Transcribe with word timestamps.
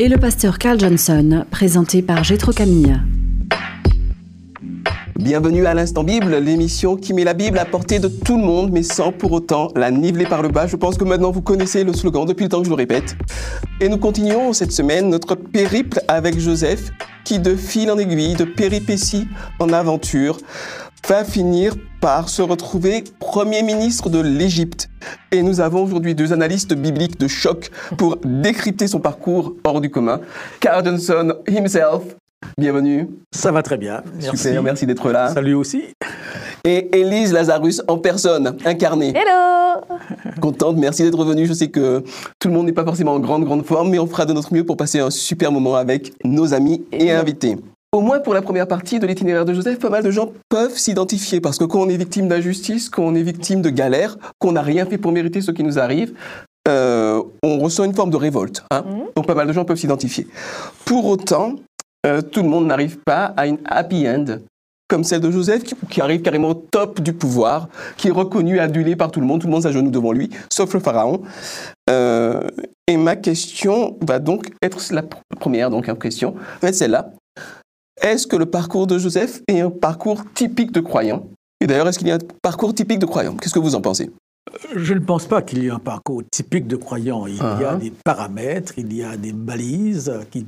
et 0.00 0.08
le 0.08 0.16
pasteur 0.16 0.56
Carl 0.56 0.80
Johnson, 0.80 1.44
présenté 1.50 2.00
par 2.00 2.24
Gétro 2.24 2.52
Camille. 2.52 2.98
Bienvenue 5.14 5.66
à 5.66 5.74
l'Instant 5.74 6.04
Bible, 6.04 6.36
l'émission 6.36 6.96
qui 6.96 7.12
met 7.12 7.22
la 7.22 7.34
Bible 7.34 7.58
à 7.58 7.66
portée 7.66 7.98
de 7.98 8.08
tout 8.08 8.38
le 8.38 8.42
monde, 8.42 8.70
mais 8.72 8.82
sans 8.82 9.12
pour 9.12 9.30
autant 9.32 9.68
la 9.76 9.90
niveler 9.90 10.24
par 10.24 10.40
le 10.40 10.48
bas. 10.48 10.66
Je 10.66 10.76
pense 10.76 10.96
que 10.96 11.04
maintenant 11.04 11.30
vous 11.30 11.42
connaissez 11.42 11.84
le 11.84 11.92
slogan 11.92 12.24
depuis 12.24 12.44
le 12.44 12.48
temps 12.48 12.60
que 12.60 12.64
je 12.64 12.70
le 12.70 12.76
répète. 12.76 13.14
Et 13.82 13.90
nous 13.90 13.98
continuons 13.98 14.54
cette 14.54 14.72
semaine 14.72 15.10
notre 15.10 15.34
périple 15.34 16.00
avec 16.08 16.40
Joseph, 16.40 16.92
qui 17.24 17.38
de 17.38 17.54
fil 17.54 17.90
en 17.90 17.98
aiguille, 17.98 18.36
de 18.36 18.44
péripétie 18.44 19.28
en 19.58 19.70
aventure, 19.70 20.38
va 21.08 21.24
finir 21.24 21.74
par 22.00 22.28
se 22.28 22.42
retrouver 22.42 23.04
Premier 23.18 23.62
ministre 23.62 24.08
de 24.08 24.20
l'Égypte. 24.20 24.88
Et 25.32 25.42
nous 25.42 25.60
avons 25.60 25.84
aujourd'hui 25.84 26.14
deux 26.14 26.32
analystes 26.32 26.74
bibliques 26.74 27.18
de 27.18 27.28
choc 27.28 27.70
pour 27.98 28.16
décrypter 28.24 28.86
son 28.86 29.00
parcours 29.00 29.54
hors 29.64 29.80
du 29.80 29.90
commun. 29.90 30.20
Carl 30.60 30.84
Johnson 30.84 31.34
himself, 31.48 32.16
bienvenue. 32.58 33.08
Ça 33.32 33.52
va 33.52 33.62
très 33.62 33.76
bien. 33.76 34.02
Merci. 34.22 34.48
Super, 34.48 34.62
merci 34.62 34.86
d'être 34.86 35.10
là. 35.10 35.28
Salut 35.34 35.54
aussi. 35.54 35.84
Et 36.64 37.00
Élise 37.00 37.32
Lazarus 37.32 37.82
en 37.88 37.98
personne, 37.98 38.56
incarnée. 38.64 39.14
Hello 39.14 39.84
Contente, 40.40 40.76
merci 40.76 41.02
d'être 41.02 41.24
venue. 41.24 41.46
Je 41.46 41.52
sais 41.52 41.68
que 41.68 42.04
tout 42.38 42.48
le 42.48 42.54
monde 42.54 42.66
n'est 42.66 42.72
pas 42.72 42.84
forcément 42.84 43.14
en 43.14 43.20
grande, 43.20 43.44
grande 43.44 43.64
forme, 43.64 43.90
mais 43.90 43.98
on 43.98 44.06
fera 44.06 44.26
de 44.26 44.32
notre 44.32 44.52
mieux 44.54 44.64
pour 44.64 44.76
passer 44.76 45.00
un 45.00 45.10
super 45.10 45.52
moment 45.52 45.74
avec 45.74 46.12
nos 46.24 46.54
amis 46.54 46.84
et 46.92 47.10
invités. 47.12 47.56
Au 47.92 48.02
moins 48.02 48.20
pour 48.20 48.34
la 48.34 48.42
première 48.42 48.68
partie 48.68 49.00
de 49.00 49.06
l'itinéraire 49.08 49.44
de 49.44 49.52
Joseph, 49.52 49.80
pas 49.80 49.90
mal 49.90 50.04
de 50.04 50.12
gens 50.12 50.30
peuvent 50.48 50.78
s'identifier 50.78 51.40
parce 51.40 51.58
que 51.58 51.64
quand 51.64 51.80
on 51.80 51.88
est 51.88 51.96
victime 51.96 52.28
d'injustice, 52.28 52.88
quand 52.88 53.02
on 53.02 53.16
est 53.16 53.22
victime 53.22 53.62
de 53.62 53.70
galère, 53.70 54.16
qu'on 54.38 54.52
n'a 54.52 54.62
rien 54.62 54.86
fait 54.86 54.96
pour 54.96 55.10
mériter 55.10 55.40
ce 55.40 55.50
qui 55.50 55.64
nous 55.64 55.80
arrive, 55.80 56.14
euh, 56.68 57.20
on 57.42 57.58
ressent 57.58 57.82
une 57.82 57.94
forme 57.94 58.10
de 58.10 58.16
révolte. 58.16 58.62
Hein 58.70 58.84
Donc 59.16 59.26
pas 59.26 59.34
mal 59.34 59.48
de 59.48 59.52
gens 59.52 59.64
peuvent 59.64 59.76
s'identifier. 59.76 60.28
Pour 60.84 61.06
autant, 61.06 61.56
euh, 62.06 62.22
tout 62.22 62.42
le 62.42 62.48
monde 62.48 62.66
n'arrive 62.66 62.98
pas 63.04 63.34
à 63.36 63.48
une 63.48 63.58
happy 63.64 64.08
end 64.08 64.38
comme 64.86 65.04
celle 65.04 65.20
de 65.20 65.30
Joseph, 65.30 65.62
qui, 65.62 65.74
qui 65.88 66.00
arrive 66.00 66.20
carrément 66.20 66.50
au 66.50 66.54
top 66.54 67.00
du 67.00 67.12
pouvoir, 67.12 67.68
qui 67.96 68.08
est 68.08 68.12
reconnu, 68.12 68.58
adulé 68.58 68.96
par 68.96 69.10
tout 69.10 69.20
le 69.20 69.26
monde, 69.26 69.40
tout 69.40 69.46
le 69.46 69.52
monde 69.52 69.62
s'agenouille 69.62 69.92
devant 69.92 70.12
lui, 70.12 70.30
sauf 70.48 70.74
le 70.74 70.80
pharaon. 70.80 71.22
Euh, 71.88 72.40
et 72.88 72.96
ma 72.96 73.14
question 73.14 73.96
va 74.00 74.18
donc 74.18 74.50
être 74.62 74.80
la 74.92 75.02
première 75.38 75.70
donc, 75.70 75.96
question, 76.00 76.34
va 76.60 76.68
être 76.68 76.74
celle-là. 76.74 77.12
Est-ce 78.02 78.26
que 78.26 78.36
le 78.36 78.46
parcours 78.46 78.86
de 78.86 78.98
Joseph 78.98 79.42
est 79.48 79.60
un 79.60 79.70
parcours 79.70 80.22
typique 80.34 80.72
de 80.72 80.80
croyant? 80.80 81.26
Et 81.60 81.66
d'ailleurs, 81.66 81.88
est-ce 81.88 81.98
qu'il 81.98 82.08
y 82.08 82.12
a 82.12 82.14
un 82.16 82.18
parcours 82.42 82.74
typique 82.74 82.98
de 82.98 83.06
croyant? 83.06 83.36
Qu'est-ce 83.36 83.52
que 83.54 83.58
vous 83.58 83.74
en 83.74 83.80
pensez? 83.82 84.10
Je 84.74 84.94
ne 84.94 85.00
pense 85.00 85.26
pas 85.26 85.42
qu'il 85.42 85.62
y 85.62 85.66
ait 85.66 85.70
un 85.70 85.78
parcours 85.78 86.22
typique 86.30 86.66
de 86.66 86.76
croyant. 86.76 87.26
Il 87.26 87.36
y 87.36 87.40
a 87.40 87.72
Ah. 87.72 87.76
des 87.76 87.90
paramètres, 88.04 88.72
il 88.78 88.92
y 88.94 89.02
a 89.04 89.16
des 89.16 89.32
balises 89.32 90.12
qui 90.30 90.46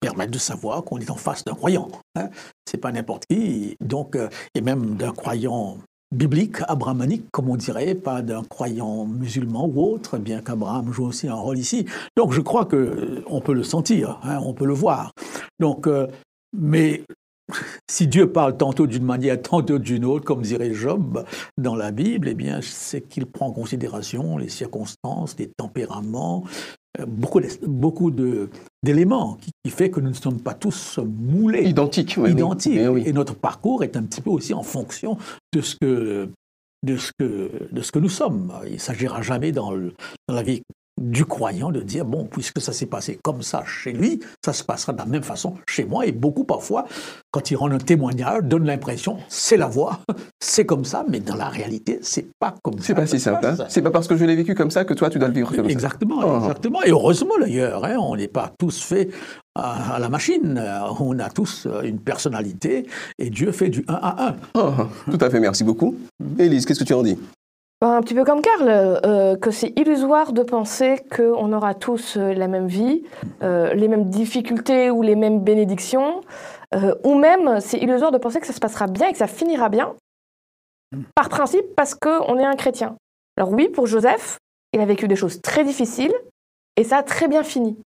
permettent 0.00 0.30
de 0.30 0.38
savoir 0.38 0.82
qu'on 0.84 0.98
est 0.98 1.10
en 1.10 1.16
face 1.16 1.44
d'un 1.44 1.54
croyant. 1.54 1.88
Hein. 2.16 2.28
C'est 2.64 2.78
pas 2.78 2.92
n'importe 2.92 3.24
qui. 3.30 3.76
Donc, 3.80 4.16
euh, 4.16 4.28
et 4.54 4.62
même 4.62 4.96
d'un 4.96 5.12
croyant 5.12 5.76
biblique, 6.14 6.58
abrahamique, 6.68 7.24
comme 7.32 7.50
on 7.50 7.56
dirait, 7.56 7.94
pas 7.94 8.22
d'un 8.22 8.42
croyant 8.44 9.04
musulman 9.04 9.66
ou 9.66 9.82
autre, 9.82 10.16
bien 10.18 10.40
qu'Abraham 10.40 10.92
joue 10.92 11.06
aussi 11.06 11.28
un 11.28 11.34
rôle 11.34 11.58
ici. 11.58 11.84
Donc, 12.16 12.32
je 12.32 12.40
crois 12.40 12.64
que 12.64 12.76
euh, 12.76 13.24
on 13.28 13.40
peut 13.40 13.52
le 13.54 13.64
sentir, 13.64 14.18
hein, 14.22 14.38
on 14.42 14.54
peut 14.54 14.66
le 14.66 14.72
voir. 14.74 15.10
Donc, 15.60 15.86
euh, 15.86 16.06
mais 16.56 17.02
si 17.90 18.06
Dieu 18.08 18.30
parle 18.32 18.56
tantôt 18.56 18.86
d'une 18.86 19.04
manière, 19.04 19.40
tantôt 19.40 19.78
d'une 19.78 20.04
autre, 20.04 20.24
comme 20.24 20.42
dirait 20.42 20.74
Job 20.74 21.24
dans 21.58 21.76
la 21.76 21.92
Bible, 21.92 22.28
eh 22.28 22.34
bien, 22.34 22.60
c'est 22.62 23.02
qu'il 23.02 23.26
prend 23.26 23.46
en 23.46 23.52
considération 23.52 24.36
les 24.36 24.48
circonstances, 24.48 25.36
les 25.38 25.48
tempéraments, 25.56 26.42
euh, 26.98 27.06
beaucoup, 27.06 28.10
de- 28.10 28.48
d'éléments 28.82 29.34
qui, 29.40 29.50
qui 29.64 29.70
fait 29.70 29.90
que 29.90 30.00
nous 30.00 30.08
ne 30.10 30.14
sommes 30.14 30.40
pas 30.40 30.54
tous 30.54 30.98
moulés, 30.98 31.68
Identique. 31.68 32.16
oui, 32.18 32.32
identiques. 32.32 32.78
Eh 32.78 32.88
oui. 32.88 33.02
Et 33.06 33.12
notre 33.12 33.34
parcours 33.34 33.84
est 33.84 33.96
un 33.96 34.02
petit 34.02 34.20
peu 34.20 34.30
aussi 34.30 34.52
en 34.54 34.62
fonction 34.62 35.16
de 35.54 35.60
ce 35.60 35.76
que, 35.80 36.28
de 36.84 36.96
ce 36.96 37.12
que, 37.18 37.50
de 37.70 37.82
ce 37.82 37.92
que 37.92 37.98
nous 38.00 38.08
sommes. 38.08 38.52
Il 38.66 38.72
ne 38.74 38.78
s'agira 38.78 39.22
jamais 39.22 39.52
dans, 39.52 39.70
le- 39.72 39.92
dans 40.28 40.34
la 40.34 40.42
vie 40.42 40.62
du 41.00 41.24
croyant 41.26 41.70
de 41.70 41.80
dire, 41.80 42.04
bon, 42.04 42.24
puisque 42.24 42.60
ça 42.60 42.72
s'est 42.72 42.86
passé 42.86 43.18
comme 43.22 43.42
ça 43.42 43.62
chez 43.66 43.92
lui, 43.92 44.20
ça 44.44 44.52
se 44.52 44.64
passera 44.64 44.92
de 44.92 44.98
la 44.98 45.04
même 45.06 45.22
façon 45.22 45.54
chez 45.68 45.84
moi. 45.84 46.06
Et 46.06 46.12
beaucoup, 46.12 46.44
parfois, 46.44 46.86
quand 47.30 47.50
ils 47.50 47.56
rendent 47.56 47.74
un 47.74 47.78
témoignage, 47.78 48.42
donnent 48.44 48.64
l'impression, 48.66 49.18
c'est 49.28 49.56
la 49.58 49.66
voie, 49.66 50.00
c'est 50.40 50.64
comme 50.64 50.84
ça, 50.84 51.04
mais 51.08 51.20
dans 51.20 51.34
la 51.36 51.48
réalité, 51.48 51.98
c'est 52.02 52.26
pas 52.38 52.54
comme 52.62 52.78
ça. 52.78 52.84
C'est 52.84 52.94
pas 52.94 53.06
si 53.06 53.20
simple. 53.20 53.44
hein. 53.46 53.56
C'est 53.68 53.82
pas 53.82 53.90
parce 53.90 54.08
que 54.08 54.16
je 54.16 54.24
l'ai 54.24 54.36
vécu 54.36 54.54
comme 54.54 54.70
ça 54.70 54.84
que 54.86 54.94
toi 54.94 55.10
tu 55.10 55.18
dois 55.18 55.28
le 55.28 55.34
vivre 55.34 55.54
comme 55.54 55.66
ça. 55.66 55.70
Exactement, 55.70 56.20
Oh. 56.24 56.38
exactement. 56.38 56.82
Et 56.82 56.90
heureusement 56.90 57.34
d'ailleurs, 57.40 57.84
hein, 57.84 57.96
on 57.98 58.16
n'est 58.16 58.28
pas 58.28 58.52
tous 58.58 58.80
faits 58.82 59.10
à, 59.54 59.96
à 59.96 59.98
la 59.98 60.08
machine. 60.08 60.56
Euh, 60.58 60.80
On 61.00 61.18
a 61.18 61.28
tous 61.28 61.66
euh, 61.66 61.82
une 61.82 61.98
personnalité 61.98 62.86
et 63.18 63.28
Dieu 63.30 63.52
fait 63.52 63.68
du 63.68 63.84
1 63.88 63.92
à 63.94 64.28
1. 64.28 64.36
Oh, 64.54 64.70
tout 65.10 65.18
à 65.20 65.28
fait, 65.30 65.40
merci 65.40 65.62
beaucoup. 65.62 65.94
Élise, 66.38 66.64
qu'est-ce 66.64 66.80
que 66.80 66.84
tu 66.84 66.94
en 66.94 67.02
dis? 67.02 67.18
Un 67.82 68.00
petit 68.00 68.14
peu 68.14 68.24
comme 68.24 68.40
Karl, 68.40 68.68
euh, 68.68 69.36
que 69.36 69.50
c'est 69.50 69.78
illusoire 69.78 70.32
de 70.32 70.42
penser 70.42 70.98
qu'on 71.14 71.52
aura 71.52 71.74
tous 71.74 72.16
euh, 72.16 72.32
la 72.32 72.48
même 72.48 72.68
vie, 72.68 73.02
euh, 73.42 73.74
les 73.74 73.88
mêmes 73.88 74.08
difficultés 74.08 74.90
ou 74.90 75.02
les 75.02 75.14
mêmes 75.14 75.40
bénédictions, 75.40 76.22
ou 77.04 77.14
même 77.14 77.60
c'est 77.60 77.78
illusoire 77.78 78.12
de 78.12 78.18
penser 78.18 78.40
que 78.40 78.46
ça 78.46 78.52
se 78.52 78.60
passera 78.60 78.86
bien 78.86 79.08
et 79.08 79.12
que 79.12 79.18
ça 79.18 79.26
finira 79.28 79.68
bien, 79.70 79.94
par 81.14 81.28
principe 81.28 81.64
parce 81.74 81.94
qu'on 81.94 82.38
est 82.38 82.44
un 82.44 82.56
chrétien. 82.56 82.96
Alors 83.38 83.50
oui, 83.50 83.68
pour 83.68 83.86
Joseph, 83.86 84.38
il 84.72 84.80
a 84.80 84.84
vécu 84.84 85.08
des 85.08 85.16
choses 85.16 85.40
très 85.40 85.64
difficiles 85.64 86.14
et 86.76 86.84
ça 86.84 86.98
a 86.98 87.02
très 87.02 87.28
bien 87.28 87.42
fini. 87.42 87.78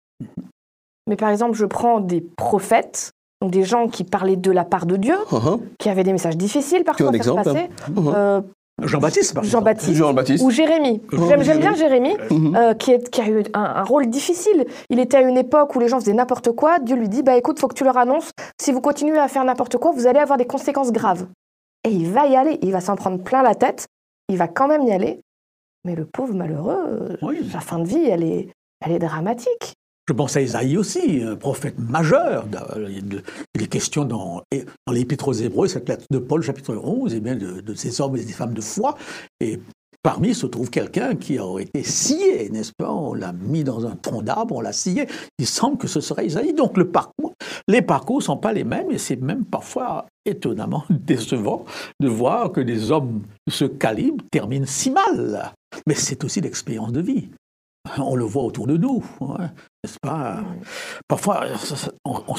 Mais 1.06 1.16
par 1.16 1.28
exemple, 1.30 1.54
je 1.54 1.66
prends 1.66 2.00
des 2.00 2.20
prophètes, 2.20 3.10
donc 3.42 3.50
des 3.50 3.64
gens 3.64 3.88
qui 3.88 4.04
parlaient 4.04 4.36
de 4.36 4.50
la 4.50 4.64
part 4.64 4.86
de 4.86 4.96
Dieu, 4.96 5.16
oh. 5.32 5.60
qui 5.78 5.90
avaient 5.90 6.04
des 6.04 6.12
messages 6.12 6.36
difficiles 6.36 6.84
parfois 6.84 7.08
à 7.08 7.12
faire 7.12 7.34
passer. 7.34 7.68
Mhm. 7.90 8.12
Euh, 8.14 8.40
Jean-Baptiste, 8.82 9.34
par. 9.34 9.44
Jean-Baptiste 9.44 9.94
Jean-Baptiste. 9.94 10.44
ou 10.44 10.50
Jérémie. 10.50 11.02
Oh, 11.12 11.16
J'aime 11.28 11.42
j'aime 11.42 11.58
bien 11.58 11.74
Jérémie. 11.74 12.10
Jérémie, 12.10 12.40
Mhm. 12.50 12.56
euh, 12.56 12.74
qui, 12.74 12.92
est- 12.92 13.10
qui 13.10 13.20
a 13.20 13.28
eu 13.28 13.42
un, 13.54 13.60
un 13.60 13.82
rôle 13.82 14.06
difficile. 14.08 14.66
Il 14.90 14.98
était 15.00 15.16
à 15.16 15.22
une 15.22 15.36
époque 15.36 15.74
où 15.74 15.80
les 15.80 15.88
gens 15.88 15.98
faisaient 15.98 16.12
n'importe 16.12 16.52
quoi. 16.52 16.78
Dieu 16.78 16.96
lui 16.96 17.08
dit 17.08 17.22
bah 17.22 17.36
écoute, 17.36 17.58
faut 17.58 17.68
que 17.68 17.74
tu 17.74 17.84
leur 17.84 17.96
annonces. 17.96 18.30
Si 18.60 18.70
vous 18.72 18.80
continuez 18.80 19.18
à 19.18 19.28
faire 19.28 19.44
n'importe 19.44 19.78
quoi, 19.78 19.90
vous 19.92 20.06
allez 20.06 20.20
avoir 20.20 20.38
des 20.38 20.46
conséquences 20.46 20.92
graves. 20.92 21.26
Et 21.84 21.90
il 21.90 22.10
va 22.10 22.26
y 22.26 22.36
aller. 22.36 22.58
Il 22.62 22.72
va 22.72 22.80
s'en 22.80 22.94
prendre 22.96 23.22
plein 23.22 23.42
la 23.42 23.54
tête. 23.54 23.86
Il 24.28 24.36
va 24.36 24.46
quand 24.48 24.68
même 24.68 24.82
y 24.82 24.92
aller. 24.92 25.20
Mais 25.84 25.94
le 25.94 26.04
pauvre 26.04 26.34
malheureux, 26.34 27.16
Oui. 27.22 27.48
sa 27.50 27.60
fin 27.60 27.78
de 27.78 27.86
vie, 27.88 28.04
elle 28.08 28.22
est, 28.24 28.48
elle 28.84 28.92
est 28.92 28.98
dramatique. 28.98 29.74
Je 30.08 30.14
pense 30.14 30.38
à 30.38 30.40
Isaïe 30.40 30.78
aussi, 30.78 31.20
un 31.22 31.36
prophète 31.36 31.78
majeur. 31.78 32.46
Il 33.54 33.62
est 33.62 33.66
question 33.66 34.06
dans, 34.06 34.42
dans 34.86 34.92
l'Épître 34.94 35.28
aux 35.28 35.34
Hébreux, 35.34 35.68
cette 35.68 35.86
lettre 35.86 36.06
de 36.10 36.18
Paul, 36.18 36.40
chapitre 36.40 36.74
11, 36.74 37.12
et 37.12 37.20
bien 37.20 37.36
de, 37.36 37.74
ces 37.74 38.00
hommes 38.00 38.16
et 38.16 38.24
des 38.24 38.32
femmes 38.32 38.54
de 38.54 38.62
foi. 38.62 38.96
Et 39.38 39.60
parmi 40.02 40.34
se 40.34 40.46
trouve 40.46 40.70
quelqu'un 40.70 41.14
qui 41.14 41.38
aurait 41.38 41.64
été 41.64 41.82
scié, 41.82 42.48
n'est-ce 42.48 42.72
pas? 42.72 42.90
On 42.90 43.12
l'a 43.12 43.34
mis 43.34 43.64
dans 43.64 43.84
un 43.84 43.96
tronc 43.96 44.22
d'arbre, 44.22 44.56
on 44.56 44.62
l'a 44.62 44.72
scié. 44.72 45.06
Il 45.38 45.46
semble 45.46 45.76
que 45.76 45.88
ce 45.88 46.00
serait 46.00 46.24
Isaïe. 46.24 46.54
Donc 46.54 46.78
le 46.78 46.88
parcours, 46.88 47.34
les 47.68 47.82
parcours 47.82 48.20
ne 48.20 48.22
sont 48.22 48.38
pas 48.38 48.54
les 48.54 48.64
mêmes, 48.64 48.90
et 48.90 48.96
c'est 48.96 49.16
même 49.16 49.44
parfois 49.44 50.06
étonnamment 50.24 50.84
décevant 50.90 51.66
de 52.00 52.08
voir 52.08 52.50
que 52.52 52.62
des 52.62 52.90
hommes 52.90 53.24
de 53.46 53.52
ce 53.52 53.66
calibre 53.66 54.24
terminent 54.30 54.64
si 54.66 54.90
mal. 54.90 55.52
Mais 55.86 55.94
c'est 55.94 56.24
aussi 56.24 56.40
l'expérience 56.40 56.92
de 56.92 57.02
vie. 57.02 57.28
On 57.98 58.16
le 58.16 58.24
voit 58.24 58.42
autour 58.42 58.66
de 58.66 58.76
nous, 58.76 59.02
hein, 59.22 59.50
n'est-ce 59.82 59.96
pas? 60.02 60.40
Parfois, 61.08 61.44
on, 62.04 62.36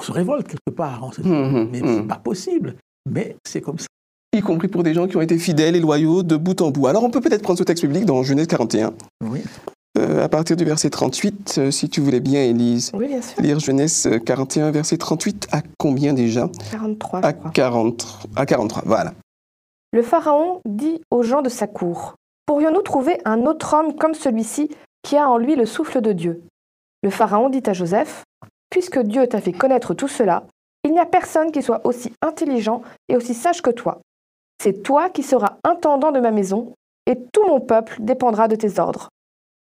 se 0.00 0.12
révolte 0.12 0.48
quelque 0.48 0.74
part, 0.74 1.00
on 1.02 1.12
se 1.12 1.20
dit, 1.20 1.28
Mhm, 1.28 1.68
mais 1.70 1.80
c'est 1.84 2.02
pas 2.08 2.16
possible. 2.16 2.74
Mais 3.08 3.36
c'est 3.46 3.60
comme 3.60 3.78
ça. 3.78 3.86
Y 4.34 4.40
compris 4.40 4.68
pour 4.68 4.82
des 4.82 4.94
gens 4.94 5.06
qui 5.06 5.16
ont 5.16 5.20
été 5.20 5.38
fidèles 5.38 5.76
et 5.76 5.80
loyaux 5.80 6.22
de 6.22 6.36
bout 6.36 6.60
en 6.62 6.70
bout. 6.70 6.86
Alors 6.86 7.04
on 7.04 7.10
peut 7.10 7.20
peut-être 7.20 7.42
prendre 7.42 7.58
ce 7.58 7.64
texte 7.64 7.84
biblique 7.84 8.06
dans 8.06 8.22
Genèse 8.22 8.46
41, 8.46 8.92
Oui. 9.22 9.42
euh, 9.98 10.24
à 10.24 10.28
partir 10.28 10.56
du 10.56 10.64
verset 10.64 10.88
38, 10.90 11.54
euh, 11.58 11.70
si 11.70 11.88
tu 11.90 12.00
voulais 12.00 12.20
bien, 12.20 12.42
Élise. 12.42 12.90
Oui, 12.94 13.08
bien 13.08 13.20
sûr. 13.22 13.40
Lire 13.42 13.60
Genèse 13.60 14.06
euh, 14.06 14.18
41, 14.18 14.70
verset 14.70 14.96
38, 14.96 15.48
à 15.52 15.60
combien 15.78 16.12
déjà? 16.14 16.48
43, 16.70 17.20
je 17.20 17.26
à, 17.26 17.32
crois. 17.34 17.50
40, 17.50 18.28
à 18.36 18.46
43, 18.46 18.82
voilà. 18.86 19.12
Le 19.92 20.02
Pharaon 20.02 20.60
dit 20.66 21.02
aux 21.10 21.22
gens 21.22 21.42
de 21.42 21.50
sa 21.50 21.66
cour 21.66 22.14
Pourrions-nous 22.46 22.82
trouver 22.82 23.18
un 23.24 23.46
autre 23.46 23.74
homme 23.74 23.94
comme 23.94 24.14
celui-ci 24.14 24.70
qui 25.02 25.16
a 25.16 25.28
en 25.28 25.38
lui 25.38 25.56
le 25.56 25.66
souffle 25.66 26.00
de 26.00 26.12
Dieu? 26.12 26.42
Le 27.02 27.10
Pharaon 27.10 27.48
dit 27.48 27.62
à 27.66 27.72
Joseph, 27.72 28.24
Puisque 28.70 28.98
Dieu 28.98 29.26
t'a 29.26 29.40
fait 29.40 29.52
connaître 29.52 29.94
tout 29.94 30.08
cela, 30.08 30.44
il 30.84 30.92
n'y 30.92 30.98
a 30.98 31.06
personne 31.06 31.52
qui 31.52 31.62
soit 31.62 31.86
aussi 31.86 32.12
intelligent 32.22 32.82
et 33.08 33.16
aussi 33.16 33.34
sage 33.34 33.62
que 33.62 33.70
toi. 33.70 34.00
C'est 34.62 34.82
toi 34.82 35.10
qui 35.10 35.22
seras 35.22 35.56
intendant 35.64 36.12
de 36.12 36.20
ma 36.20 36.30
maison, 36.30 36.74
et 37.06 37.16
tout 37.32 37.46
mon 37.46 37.60
peuple 37.60 37.96
dépendra 38.00 38.48
de 38.48 38.56
tes 38.56 38.78
ordres. 38.78 39.08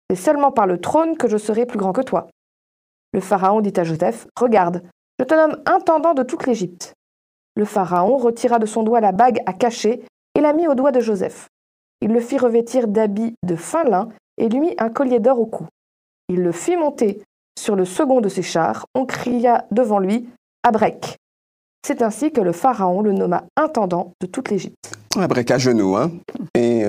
C'est 0.08 0.16
seulement 0.16 0.52
par 0.52 0.66
le 0.66 0.80
trône 0.80 1.16
que 1.16 1.28
je 1.28 1.36
serai 1.36 1.66
plus 1.66 1.78
grand 1.78 1.92
que 1.92 2.00
toi. 2.00 2.28
Le 3.12 3.20
Pharaon 3.20 3.60
dit 3.60 3.72
à 3.76 3.84
Joseph, 3.84 4.26
Regarde, 4.38 4.82
je 5.18 5.24
te 5.24 5.34
nomme 5.34 5.62
intendant 5.66 6.14
de 6.14 6.22
toute 6.22 6.46
l'Égypte. 6.46 6.94
Le 7.56 7.64
Pharaon 7.64 8.16
retira 8.16 8.58
de 8.58 8.66
son 8.66 8.82
doigt 8.82 9.00
la 9.00 9.12
bague 9.12 9.40
à 9.46 9.52
cacher 9.52 10.04
et 10.34 10.40
la 10.40 10.52
mit 10.52 10.66
au 10.66 10.74
doigt 10.74 10.92
de 10.92 11.00
Joseph. 11.00 11.48
Il 12.00 12.12
le 12.12 12.20
fit 12.20 12.38
revêtir 12.38 12.88
d'habits 12.88 13.34
de 13.42 13.56
fin 13.56 13.84
lin 13.84 14.08
et 14.38 14.48
lui 14.48 14.60
mit 14.60 14.74
un 14.78 14.90
collier 14.90 15.20
d'or 15.20 15.40
au 15.40 15.46
cou. 15.46 15.66
Il 16.28 16.42
le 16.42 16.52
fit 16.52 16.76
monter 16.76 17.22
sur 17.58 17.76
le 17.76 17.84
second 17.84 18.20
de 18.20 18.28
ses 18.28 18.42
chars. 18.42 18.86
On 18.94 19.06
cria 19.06 19.66
devant 19.70 19.98
lui 19.98 20.28
Abrek. 20.62 21.16
C'est 21.86 22.02
ainsi 22.02 22.32
que 22.32 22.40
le 22.40 22.52
Pharaon 22.52 23.02
le 23.02 23.12
nomma 23.12 23.44
intendant 23.56 24.12
de 24.20 24.26
toute 24.26 24.50
l'Égypte. 24.50 24.90
Abrek 25.16 25.50
à 25.50 25.58
genoux, 25.58 25.96
hein. 25.96 26.10
Et 26.54 26.84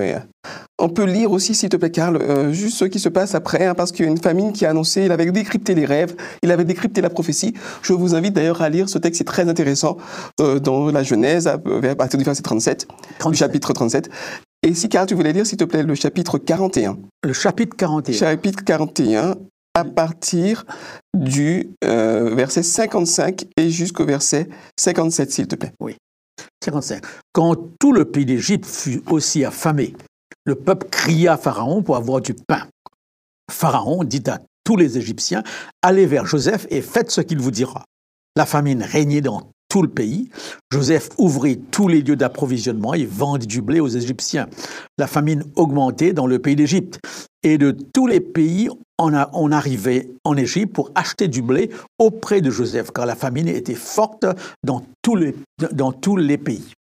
on 0.78 0.90
peut 0.90 1.06
lire 1.06 1.31
aussi, 1.31 1.56
s'il 1.56 1.69
te 1.69 1.78
plaît, 1.78 1.90
Karl, 1.90 2.18
euh, 2.18 2.52
juste 2.52 2.78
ce 2.78 2.86
qui 2.86 3.00
se 3.00 3.07
passe 3.07 3.34
après, 3.34 3.66
hein, 3.66 3.75
parce 3.75 3.92
qu'il 3.92 4.04
y 4.06 4.07
a 4.07 4.12
une 4.12 4.22
famine 4.22 4.52
qui 4.52 4.66
a 4.66 4.72
annoncé, 4.72 5.06
il 5.06 5.12
avait 5.12 5.31
décrypté 5.31 5.74
les 5.74 5.86
rêves, 5.86 6.16
il 6.44 6.52
avait 6.52 6.66
décrypté 6.66 7.02
la 7.02 7.10
prophétie. 7.10 7.54
Je 7.81 7.94
vous 7.94 8.13
invite 8.13 8.34
d'ailleurs 8.34 8.62
à 8.62 8.69
lire 8.69 8.90
ce 8.90 8.98
texte, 8.98 9.19
c'est 9.19 9.24
très 9.24 9.48
intéressant, 9.48 9.98
euh, 10.42 10.60
dans 10.60 10.92
la 10.92 11.02
Genèse, 11.02 11.48
à, 11.48 11.54
à 11.54 11.96
partir 11.96 12.18
du 12.18 12.25
verset 12.25 12.42
37, 12.42 12.88
37. 13.19 13.31
du 13.31 13.38
chapitre 13.38 13.74
37. 13.74 14.10
Et 14.66 14.74
si, 14.74 14.90
Karl, 14.90 15.06
tu 15.06 15.14
voulais 15.14 15.32
lire, 15.32 15.46
s'il 15.46 15.60
te 15.60 15.64
plaît, 15.64 15.84
le 15.84 15.94
chapitre 15.94 16.40
41. 16.40 16.98
Le 17.24 17.34
chapitre 17.34 17.78
41. 17.78 18.18
Chapitre 18.18 18.64
41, 18.64 19.36
à 19.76 19.84
partir 19.86 20.66
du 21.16 21.70
euh, 21.84 22.34
verset 22.34 22.64
55 22.64 23.46
et 23.58 23.70
jusqu'au 23.70 24.06
verset 24.06 24.50
57, 24.80 25.32
s'il 25.32 25.48
te 25.48 25.56
plaît. 25.56 25.72
55. 26.64 27.04
Quand 27.32 27.56
tout 27.80 27.92
le 27.92 28.06
pays 28.06 28.26
d'Égypte 28.26 28.66
fut 28.66 29.04
aussi 29.06 29.46
affamé, 29.46 29.94
le 30.46 30.56
peuple 30.56 30.88
cria 30.90 31.34
à 31.34 31.38
Pharaon 31.38 31.84
pour 31.84 31.96
avoir 31.96 32.20
du 32.20 32.34
pain. 32.34 32.66
Pharaon 33.52 34.04
dit 34.04 34.24
à 34.26 34.40
tous 34.64 34.78
les 34.78 34.98
Égyptiens, 34.98 35.44
allez 35.84 36.08
vers 36.08 36.26
Joseph 36.26 36.66
et 36.72 36.82
faites 36.82 37.12
ce 37.12 37.22
qu'il 37.22 37.40
vous 37.40 37.52
dira. 37.52 37.86
La 38.36 38.48
famine 38.48 38.82
régnait 38.82 39.22
dans 39.22 39.52
le 39.81 39.89
pays. 39.89 40.30
Joseph 40.72 41.10
ouvrit 41.18 41.60
tous 41.60 41.88
les 41.88 42.01
lieux 42.01 42.16
d'approvisionnement 42.16 42.94
et 42.94 43.06
vendit 43.06 43.48
du 43.48 43.62
blé 43.62 43.80
aux 43.80 43.88
Égyptiens. 43.88 44.48
La 44.98 45.07
famine 45.07 45.44
augmentait 45.56 46.13
dans 46.13 46.27
le 46.27 46.39
pays 46.39 46.56
d'Égypte. 46.56 47.00
Et 47.44 47.57
de 47.57 47.75
tous 47.94 48.07
les 48.07 48.19
pays, 48.19 48.69
on, 48.98 49.51
arrivait 49.51 50.10
en 50.24 50.36
Égypte 50.36 50.74
pour 50.74 50.92
acheter 50.95 51.27
du 51.27 51.42
blé 51.42 51.69
auprès 52.00 52.42
de 52.42 52.50
Joseph, 52.50 52.92
car 52.92 53.06
la 53.06 53.16
famine 53.16 53.48
était 53.48 53.75
forte 53.75 54.25
dans 54.63 54.83
dans 55.72 55.92
tous 55.92 56.18
les 56.18 56.38
pays. 56.38 56.74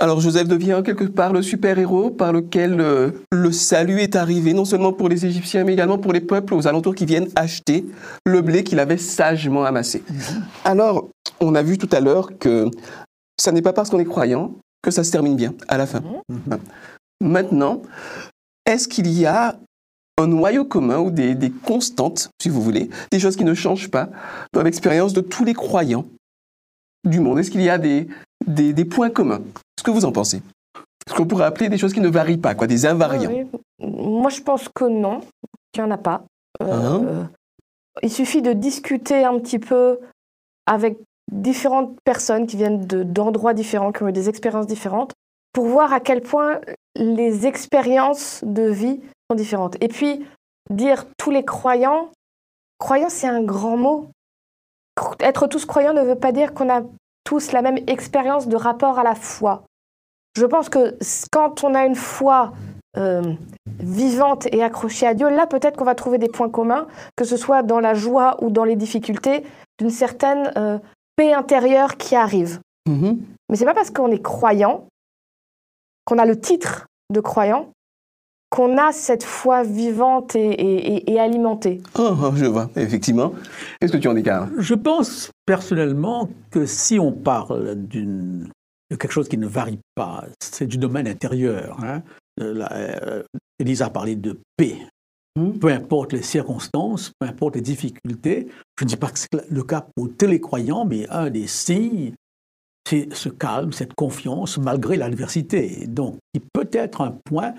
Alors 0.00 0.20
Joseph 0.20 0.46
devient 0.46 0.82
quelque 0.84 1.04
part 1.04 1.32
le 1.32 1.42
super-héros 1.42 2.10
par 2.10 2.32
lequel 2.32 2.80
euh, 2.80 3.10
le 3.32 3.50
salut 3.50 4.00
est 4.00 4.14
arrivé, 4.14 4.52
non 4.52 4.64
seulement 4.64 4.92
pour 4.92 5.08
les 5.08 5.26
Égyptiens, 5.26 5.64
mais 5.64 5.72
également 5.72 5.98
pour 5.98 6.12
les 6.12 6.20
peuples 6.20 6.54
aux 6.54 6.68
alentours 6.68 6.94
qui 6.94 7.04
viennent 7.04 7.28
acheter 7.34 7.84
le 8.24 8.40
blé 8.40 8.62
qu'il 8.62 8.78
avait 8.78 8.96
sagement 8.96 9.64
amassé. 9.64 10.04
Alors, 10.64 11.08
on 11.40 11.54
a 11.56 11.62
vu 11.62 11.78
tout 11.78 11.88
à 11.90 12.00
l'heure 12.00 12.38
que 12.38 12.70
ça 13.40 13.50
n'est 13.50 13.62
pas 13.62 13.72
parce 13.72 13.90
qu'on 13.90 13.98
est 13.98 14.04
croyant 14.04 14.54
que 14.82 14.92
ça 14.92 15.02
se 15.02 15.10
termine 15.10 15.34
bien 15.34 15.54
à 15.66 15.76
la 15.76 15.86
fin. 15.86 16.00
Maintenant, 17.20 17.82
est-ce 18.66 18.86
qu'il 18.86 19.08
y 19.08 19.26
a 19.26 19.58
un 20.16 20.26
noyau 20.28 20.64
commun 20.64 20.98
ou 20.98 21.10
des, 21.10 21.34
des 21.34 21.50
constantes, 21.50 22.30
si 22.40 22.48
vous 22.48 22.62
voulez, 22.62 22.88
des 23.10 23.18
choses 23.18 23.36
qui 23.36 23.44
ne 23.44 23.54
changent 23.54 23.90
pas 23.90 24.10
dans 24.52 24.62
l'expérience 24.62 25.12
de 25.12 25.20
tous 25.20 25.44
les 25.44 25.54
croyants 25.54 26.06
du 27.04 27.20
monde 27.20 27.38
Est-ce 27.38 27.50
qu'il 27.50 27.62
y 27.62 27.70
a 27.70 27.78
des, 27.78 28.08
des, 28.46 28.72
des 28.72 28.84
points 28.84 29.10
communs? 29.10 29.42
Ce 29.78 29.82
que 29.84 29.90
vous 29.90 30.04
en 30.04 30.12
pensez? 30.12 30.42
Ce 31.08 31.14
qu'on 31.14 31.26
pourrait 31.26 31.44
appeler 31.46 31.68
des 31.68 31.78
choses 31.78 31.92
qui 31.92 32.00
ne 32.00 32.08
varient 32.08 32.36
pas, 32.38 32.54
quoi, 32.54 32.66
des 32.66 32.84
invariants? 32.86 33.30
Oui, 33.30 33.46
oui. 33.52 33.60
Moi, 33.88 34.30
je 34.30 34.40
pense 34.42 34.68
que 34.68 34.84
non, 34.84 35.20
qu'il 35.72 35.82
n'y 35.84 35.88
en 35.88 35.94
a 35.94 35.98
pas. 35.98 36.22
Euh, 36.62 36.66
Hein? 36.72 37.04
euh, 37.04 37.24
il 38.02 38.10
suffit 38.10 38.42
de 38.42 38.52
discuter 38.52 39.24
un 39.24 39.38
petit 39.38 39.58
peu 39.58 39.98
avec 40.66 40.98
différentes 41.32 41.96
personnes 42.04 42.46
qui 42.46 42.56
viennent 42.56 42.86
de- 42.86 43.02
d'endroits 43.02 43.54
différents, 43.54 43.92
qui 43.92 44.02
ont 44.02 44.08
eu 44.08 44.12
des 44.12 44.28
expériences 44.28 44.66
différentes, 44.66 45.12
pour 45.52 45.66
voir 45.66 45.92
à 45.92 46.00
quel 46.00 46.20
point 46.20 46.60
les 46.96 47.46
expériences 47.46 48.42
de 48.44 48.64
vie 48.64 49.00
sont 49.30 49.36
différentes. 49.36 49.76
Et 49.82 49.88
puis, 49.88 50.26
dire 50.70 51.06
tous 51.16 51.30
les 51.30 51.44
croyants, 51.44 52.10
croyants, 52.78 53.08
c'est 53.08 53.26
un 53.28 53.42
grand 53.42 53.76
mot. 53.76 54.08
Être 55.20 55.46
tous 55.46 55.66
croyants 55.66 55.94
ne 55.94 56.02
veut 56.02 56.18
pas 56.18 56.32
dire 56.32 56.54
qu'on 56.54 56.70
a 56.70 56.82
tous 57.24 57.52
la 57.52 57.62
même 57.62 57.78
expérience 57.86 58.48
de 58.48 58.56
rapport 58.56 58.98
à 58.98 59.02
la 59.02 59.14
foi. 59.14 59.64
Je 60.36 60.46
pense 60.46 60.68
que 60.68 60.96
quand 61.32 61.64
on 61.64 61.74
a 61.74 61.84
une 61.84 61.94
foi 61.94 62.52
euh, 62.96 63.34
vivante 63.80 64.46
et 64.52 64.62
accrochée 64.62 65.06
à 65.06 65.14
Dieu, 65.14 65.28
là 65.28 65.46
peut-être 65.46 65.76
qu'on 65.76 65.84
va 65.84 65.94
trouver 65.94 66.18
des 66.18 66.28
points 66.28 66.48
communs, 66.48 66.86
que 67.16 67.24
ce 67.24 67.36
soit 67.36 67.62
dans 67.62 67.80
la 67.80 67.94
joie 67.94 68.42
ou 68.42 68.50
dans 68.50 68.64
les 68.64 68.76
difficultés, 68.76 69.44
d'une 69.78 69.90
certaine 69.90 70.52
euh, 70.56 70.78
paix 71.16 71.32
intérieure 71.32 71.96
qui 71.96 72.16
arrive. 72.16 72.60
Mhm. 72.88 73.20
Mais 73.48 73.56
c'est 73.56 73.64
pas 73.64 73.74
parce 73.74 73.90
qu'on 73.90 74.10
est 74.10 74.22
croyant, 74.22 74.86
qu'on 76.04 76.18
a 76.18 76.24
le 76.24 76.40
titre 76.40 76.86
de 77.10 77.20
croyant, 77.20 77.68
qu'on 78.50 78.78
a 78.78 78.92
cette 78.92 79.24
foi 79.24 79.62
vivante 79.62 80.34
et, 80.34 80.40
et- 80.50 80.94
et- 80.96 81.12
et 81.12 81.20
alimentée. 81.20 81.80
Oh, 81.98 82.14
oh, 82.22 82.30
je 82.34 82.46
vois, 82.46 82.70
effectivement. 82.76 83.32
Qu'est-ce 83.80 83.92
que 83.92 83.98
tu 83.98 84.08
en 84.08 84.14
dis, 84.14 84.22
Karl? 84.22 84.50
Je 84.58 84.74
pense 84.74 85.30
personnellement 85.46 86.28
que 86.50 86.64
si 86.66 86.98
on 86.98 87.12
parle 87.12 87.74
d'une- 87.76 88.48
de 88.90 88.96
quelque 88.96 89.12
chose 89.12 89.28
qui 89.28 89.36
ne 89.36 89.46
varie 89.46 89.80
pas, 89.94 90.24
c'est 90.42 90.66
du 90.66 90.78
domaine 90.78 91.06
intérieur. 91.06 91.78
Hein. 91.84 92.02
Euh, 92.40 92.54
la- 92.54 92.72
euh, 92.72 93.22
Élise 93.58 93.82
a 93.82 93.90
parlé 93.90 94.16
de 94.16 94.38
paix. 94.56 94.76
Hmm. 95.36 95.52
Peu 95.58 95.68
importe 95.68 96.14
les 96.14 96.22
circonstances, 96.22 97.12
peu 97.20 97.26
importe 97.26 97.56
les 97.56 97.60
difficultés, 97.60 98.48
je 98.78 98.84
ne 98.84 98.88
dis 98.88 98.96
pas 98.96 99.08
que 99.10 99.18
c'est 99.18 99.28
le 99.50 99.62
cas 99.62 99.86
pour 99.94 100.08
tous 100.16 100.26
les 100.26 100.40
croyants, 100.40 100.84
mais 100.86 101.06
un 101.10 101.28
des 101.28 101.46
signes, 101.46 102.12
c'est 102.88 103.08
ce 103.12 103.28
calme, 103.28 103.72
cette 103.72 103.92
confiance 103.94 104.56
malgré 104.58 104.96
l'adversité. 104.96 105.86
Donc, 105.86 106.16
qui 106.32 106.40
peut 106.52 106.68
être 106.72 107.02
un 107.02 107.10
point 107.26 107.52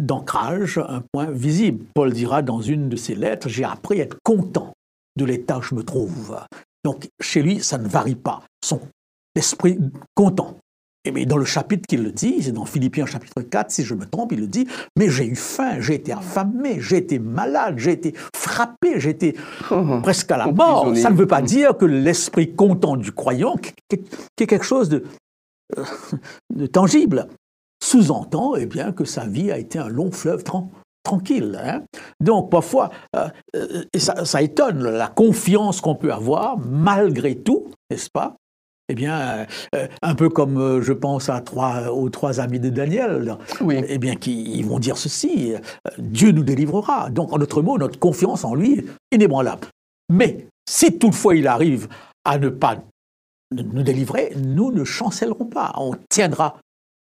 d'ancrage, 0.00 0.78
un 0.78 1.02
point 1.12 1.30
visible. 1.30 1.84
Paul 1.94 2.12
dira 2.12 2.42
dans 2.42 2.60
une 2.60 2.88
de 2.88 2.96
ses 2.96 3.14
lettres, 3.14 3.48
j'ai 3.48 3.64
appris 3.64 4.00
à 4.00 4.04
être 4.04 4.16
content 4.22 4.72
de 5.16 5.24
l'état 5.24 5.58
où 5.58 5.62
je 5.62 5.74
me 5.74 5.82
trouve. 5.82 6.38
Donc, 6.84 7.08
chez 7.20 7.42
lui, 7.42 7.60
ça 7.60 7.78
ne 7.78 7.88
varie 7.88 8.14
pas. 8.14 8.42
Son 8.64 8.80
esprit 9.36 9.78
content. 10.14 10.56
Et 11.04 11.12
mais 11.12 11.24
dans 11.24 11.38
le 11.38 11.46
chapitre 11.46 11.86
qu'il 11.86 12.02
le 12.02 12.12
dit, 12.12 12.42
c'est 12.42 12.52
dans 12.52 12.66
Philippiens 12.66 13.06
chapitre 13.06 13.40
4, 13.40 13.70
si 13.70 13.84
je 13.84 13.94
me 13.94 14.04
trompe, 14.04 14.32
il 14.32 14.40
le 14.40 14.46
dit, 14.46 14.66
mais 14.98 15.08
j'ai 15.08 15.24
eu 15.24 15.34
faim, 15.34 15.80
j'ai 15.80 15.94
été 15.94 16.12
affamé, 16.12 16.78
j'ai 16.80 16.98
été 16.98 17.18
malade, 17.18 17.78
j'ai 17.78 17.92
été 17.92 18.14
frappé, 18.36 19.00
j'ai 19.00 19.10
été 19.10 19.34
Oh, 19.70 20.00
presque 20.02 20.30
à 20.30 20.36
la 20.36 20.48
mort. 20.48 20.94
Ça 20.96 21.10
ne 21.10 21.16
veut 21.16 21.26
pas 21.26 21.40
dire 21.40 21.76
que 21.78 21.86
l'esprit 21.86 22.54
content 22.54 22.96
du 22.96 23.12
croyant, 23.12 23.56
qui, 23.56 23.72
est 23.94 24.46
quelque 24.46 24.64
chose 24.64 24.90
de, 24.90 25.04
euh, 25.78 25.84
de 26.54 26.66
tangible, 26.66 27.28
sous-entend 27.90 28.54
eh 28.56 28.66
bien, 28.66 28.92
que 28.92 29.04
sa 29.04 29.26
vie 29.26 29.50
a 29.50 29.58
été 29.58 29.78
un 29.78 29.88
long 29.88 30.10
fleuve 30.12 30.42
tran- 30.44 30.70
tranquille. 31.02 31.58
hein. 31.62 31.82
Donc 32.20 32.50
parfois, 32.50 32.90
euh, 33.16 33.28
euh, 33.56 33.82
ça, 33.96 34.24
ça 34.24 34.42
étonne 34.42 34.88
la 34.88 35.08
confiance 35.08 35.80
qu'on 35.80 35.96
peut 35.96 36.12
avoir 36.12 36.58
malgré 36.58 37.34
tout, 37.36 37.68
n'est-ce 37.90 38.10
pas? 38.12 38.36
Eh 38.92 38.94
bien, 38.94 39.46
euh, 39.76 39.86
un 40.02 40.14
peu 40.16 40.28
comme 40.28 40.58
euh, 40.58 40.82
je 40.82 40.92
pense 40.92 41.28
à 41.28 41.40
trois, 41.40 41.90
aux 41.90 42.10
trois 42.10 42.40
amis 42.40 42.58
de 42.60 42.70
Daniel, 42.70 43.36
Oui. 43.60 43.82
eh 43.88 43.98
bien, 43.98 44.16
qui 44.16 44.42
ils 44.58 44.66
vont 44.66 44.80
dire 44.80 44.96
ceci 44.96 45.54
Dieu 45.98 46.32
nous 46.32 46.42
délivrera. 46.44 47.08
Donc, 47.10 47.32
en 47.32 47.38
d'autres 47.38 47.62
mots, 47.62 47.78
notre 47.78 47.98
confiance 48.00 48.44
en 48.44 48.54
lui 48.54 48.72
est 48.78 48.84
inébranlable. 49.14 49.68
Mais 50.12 50.46
si 50.68 50.98
toutefois 50.98 51.36
il 51.36 51.46
arrive 51.46 51.86
à 52.24 52.38
ne 52.38 52.48
pas 52.48 52.78
nous 53.52 53.82
délivrer, 53.82 54.32
nous 54.36 54.72
ne 54.72 54.82
chancellerons 54.84 55.46
pas. 55.46 55.72
On 55.76 55.94
tiendra 56.08 56.56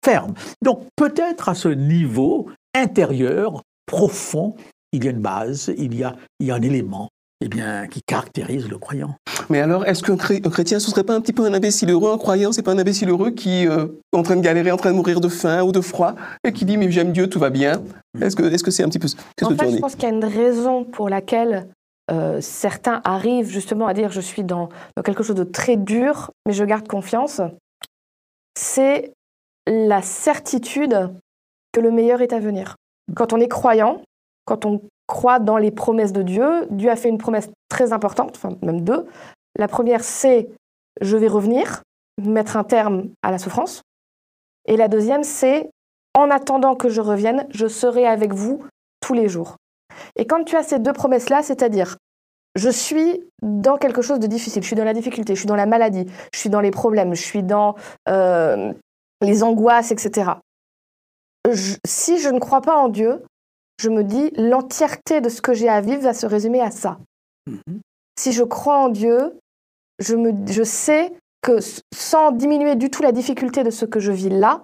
ferme. 0.05 0.33
Donc, 0.61 0.83
peut-être 0.95 1.49
à 1.49 1.55
ce 1.55 1.69
niveau 1.69 2.47
intérieur, 2.75 3.63
profond, 3.87 4.55
il 4.91 5.03
y 5.03 5.07
a 5.07 5.11
une 5.11 5.21
base, 5.21 5.73
il 5.77 5.95
y 5.97 6.03
a, 6.03 6.15
il 6.39 6.47
y 6.47 6.51
a 6.51 6.55
un 6.55 6.61
élément 6.61 7.09
eh 7.41 7.49
bien, 7.49 7.87
qui 7.87 8.01
caractérise 8.05 8.69
le 8.69 8.77
croyant. 8.77 9.15
Mais 9.49 9.59
alors, 9.59 9.85
est-ce 9.85 10.01
qu'un 10.03 10.15
chré- 10.15 10.41
un 10.43 10.49
chrétien, 10.49 10.79
ce 10.79 10.89
serait 10.89 11.03
pas 11.03 11.13
un 11.15 11.21
petit 11.21 11.33
peu 11.33 11.43
un 11.45 11.53
imbécile 11.53 11.89
heureux 11.91 12.11
Un 12.13 12.17
croyant, 12.17 12.51
c'est 12.51 12.63
pas 12.63 12.71
un 12.71 12.77
imbécile 12.79 13.09
heureux 13.09 13.31
qui 13.31 13.67
euh, 13.67 13.87
est 14.13 14.17
en 14.17 14.23
train 14.23 14.35
de 14.35 14.41
galérer, 14.41 14.71
en 14.71 14.77
train 14.77 14.91
de 14.91 14.95
mourir 14.95 15.19
de 15.19 15.27
faim 15.27 15.63
ou 15.63 15.71
de 15.71 15.81
froid, 15.81 16.15
et 16.43 16.53
qui 16.53 16.65
dit, 16.65 16.77
mais 16.77 16.89
j'aime 16.91 17.11
Dieu, 17.11 17.27
tout 17.27 17.39
va 17.39 17.49
bien? 17.49 17.81
Est-ce 18.21 18.35
que 18.35 18.43
est-ce 18.43 18.63
que 18.63 18.71
c'est 18.71 18.83
un 18.83 18.89
petit 18.89 18.99
peu... 18.99 19.07
Qu'est-ce 19.07 19.45
En 19.45 19.49
que 19.49 19.53
tu 19.53 19.59
fait, 19.59 19.71
en 19.71 19.75
je 19.75 19.79
pense 19.79 19.95
qu'il 19.95 20.03
y 20.09 20.11
a 20.11 20.15
une 20.15 20.25
raison 20.25 20.85
pour 20.85 21.09
laquelle 21.09 21.67
euh, 22.11 22.39
certains 22.41 23.01
arrivent 23.03 23.49
justement 23.49 23.87
à 23.87 23.93
dire 23.93 24.11
je 24.11 24.21
suis 24.21 24.43
dans, 24.43 24.69
dans 24.95 25.03
quelque 25.03 25.23
chose 25.23 25.35
de 25.35 25.43
très 25.43 25.75
dur, 25.75 26.31
mais 26.45 26.53
je 26.53 26.63
garde 26.63 26.87
confiance. 26.87 27.41
C'est 28.57 29.11
la 29.67 30.01
certitude 30.01 31.11
que 31.71 31.81
le 31.81 31.91
meilleur 31.91 32.21
est 32.21 32.33
à 32.33 32.39
venir. 32.39 32.75
Quand 33.15 33.33
on 33.33 33.39
est 33.39 33.47
croyant, 33.47 34.01
quand 34.45 34.65
on 34.65 34.81
crois 35.07 35.39
dans 35.39 35.57
les 35.57 35.71
promesses 35.71 36.13
de 36.13 36.21
Dieu. 36.21 36.67
Dieu 36.69 36.89
a 36.89 36.95
fait 36.95 37.09
une 37.09 37.17
promesse 37.17 37.49
très 37.69 37.93
importante, 37.93 38.33
enfin 38.35 38.57
même 38.61 38.81
deux. 38.81 39.05
La 39.57 39.67
première, 39.67 40.03
c'est 40.03 40.49
je 41.01 41.17
vais 41.17 41.27
revenir, 41.27 41.83
mettre 42.21 42.57
un 42.57 42.63
terme 42.63 43.09
à 43.21 43.31
la 43.31 43.37
souffrance. 43.37 43.81
Et 44.67 44.77
la 44.77 44.87
deuxième, 44.87 45.23
c'est 45.23 45.69
en 46.13 46.31
attendant 46.31 46.75
que 46.75 46.89
je 46.89 47.01
revienne, 47.01 47.45
je 47.49 47.67
serai 47.67 48.07
avec 48.07 48.33
vous 48.33 48.63
tous 49.01 49.13
les 49.13 49.27
jours. 49.27 49.57
Et 50.15 50.25
quand 50.25 50.43
tu 50.43 50.55
as 50.55 50.63
ces 50.63 50.79
deux 50.79 50.93
promesses-là, 50.93 51.43
c'est-à-dire 51.43 51.97
je 52.55 52.69
suis 52.69 53.21
dans 53.41 53.77
quelque 53.77 54.01
chose 54.01 54.19
de 54.19 54.27
difficile, 54.27 54.61
je 54.61 54.67
suis 54.67 54.77
dans 54.77 54.85
la 54.85 54.93
difficulté, 54.93 55.35
je 55.35 55.39
suis 55.41 55.47
dans 55.47 55.57
la 55.57 55.65
maladie, 55.65 56.05
je 56.33 56.39
suis 56.39 56.49
dans 56.49 56.61
les 56.61 56.71
problèmes, 56.71 57.13
je 57.13 57.21
suis 57.21 57.43
dans 57.43 57.75
euh, 58.07 58.73
les 59.21 59.43
angoisses, 59.43 59.91
etc. 59.91 60.31
si 61.85 62.19
je 62.19 62.29
ne 62.29 62.39
crois 62.39 62.61
pas 62.61 62.77
en 62.77 62.89
Dieu, 62.89 63.23
je 63.79 63.89
me 63.89 64.03
dis 64.03 64.31
l'entièreté 64.35 65.21
de 65.21 65.29
ce 65.29 65.41
que 65.41 65.53
j'ai 65.53 65.69
à 65.69 65.81
vivre 65.81 66.01
va 66.01 66.13
se 66.13 66.25
résumer 66.25 66.61
à 66.61 66.71
ça. 66.71 66.97
Mm-hmm. 67.49 67.79
Si 68.17 68.31
je 68.31 68.43
crois 68.43 68.77
en 68.77 68.89
Dieu, 68.89 69.37
je, 69.99 70.15
me, 70.15 70.31
je 70.47 70.63
sais 70.63 71.13
que 71.41 71.59
sans 71.93 72.31
diminuer 72.31 72.75
du 72.75 72.89
tout 72.89 73.03
la 73.03 73.11
difficulté 73.11 73.63
de 73.63 73.69
ce 73.69 73.85
que 73.85 73.99
je 73.99 74.11
vis 74.11 74.29
là, 74.29 74.63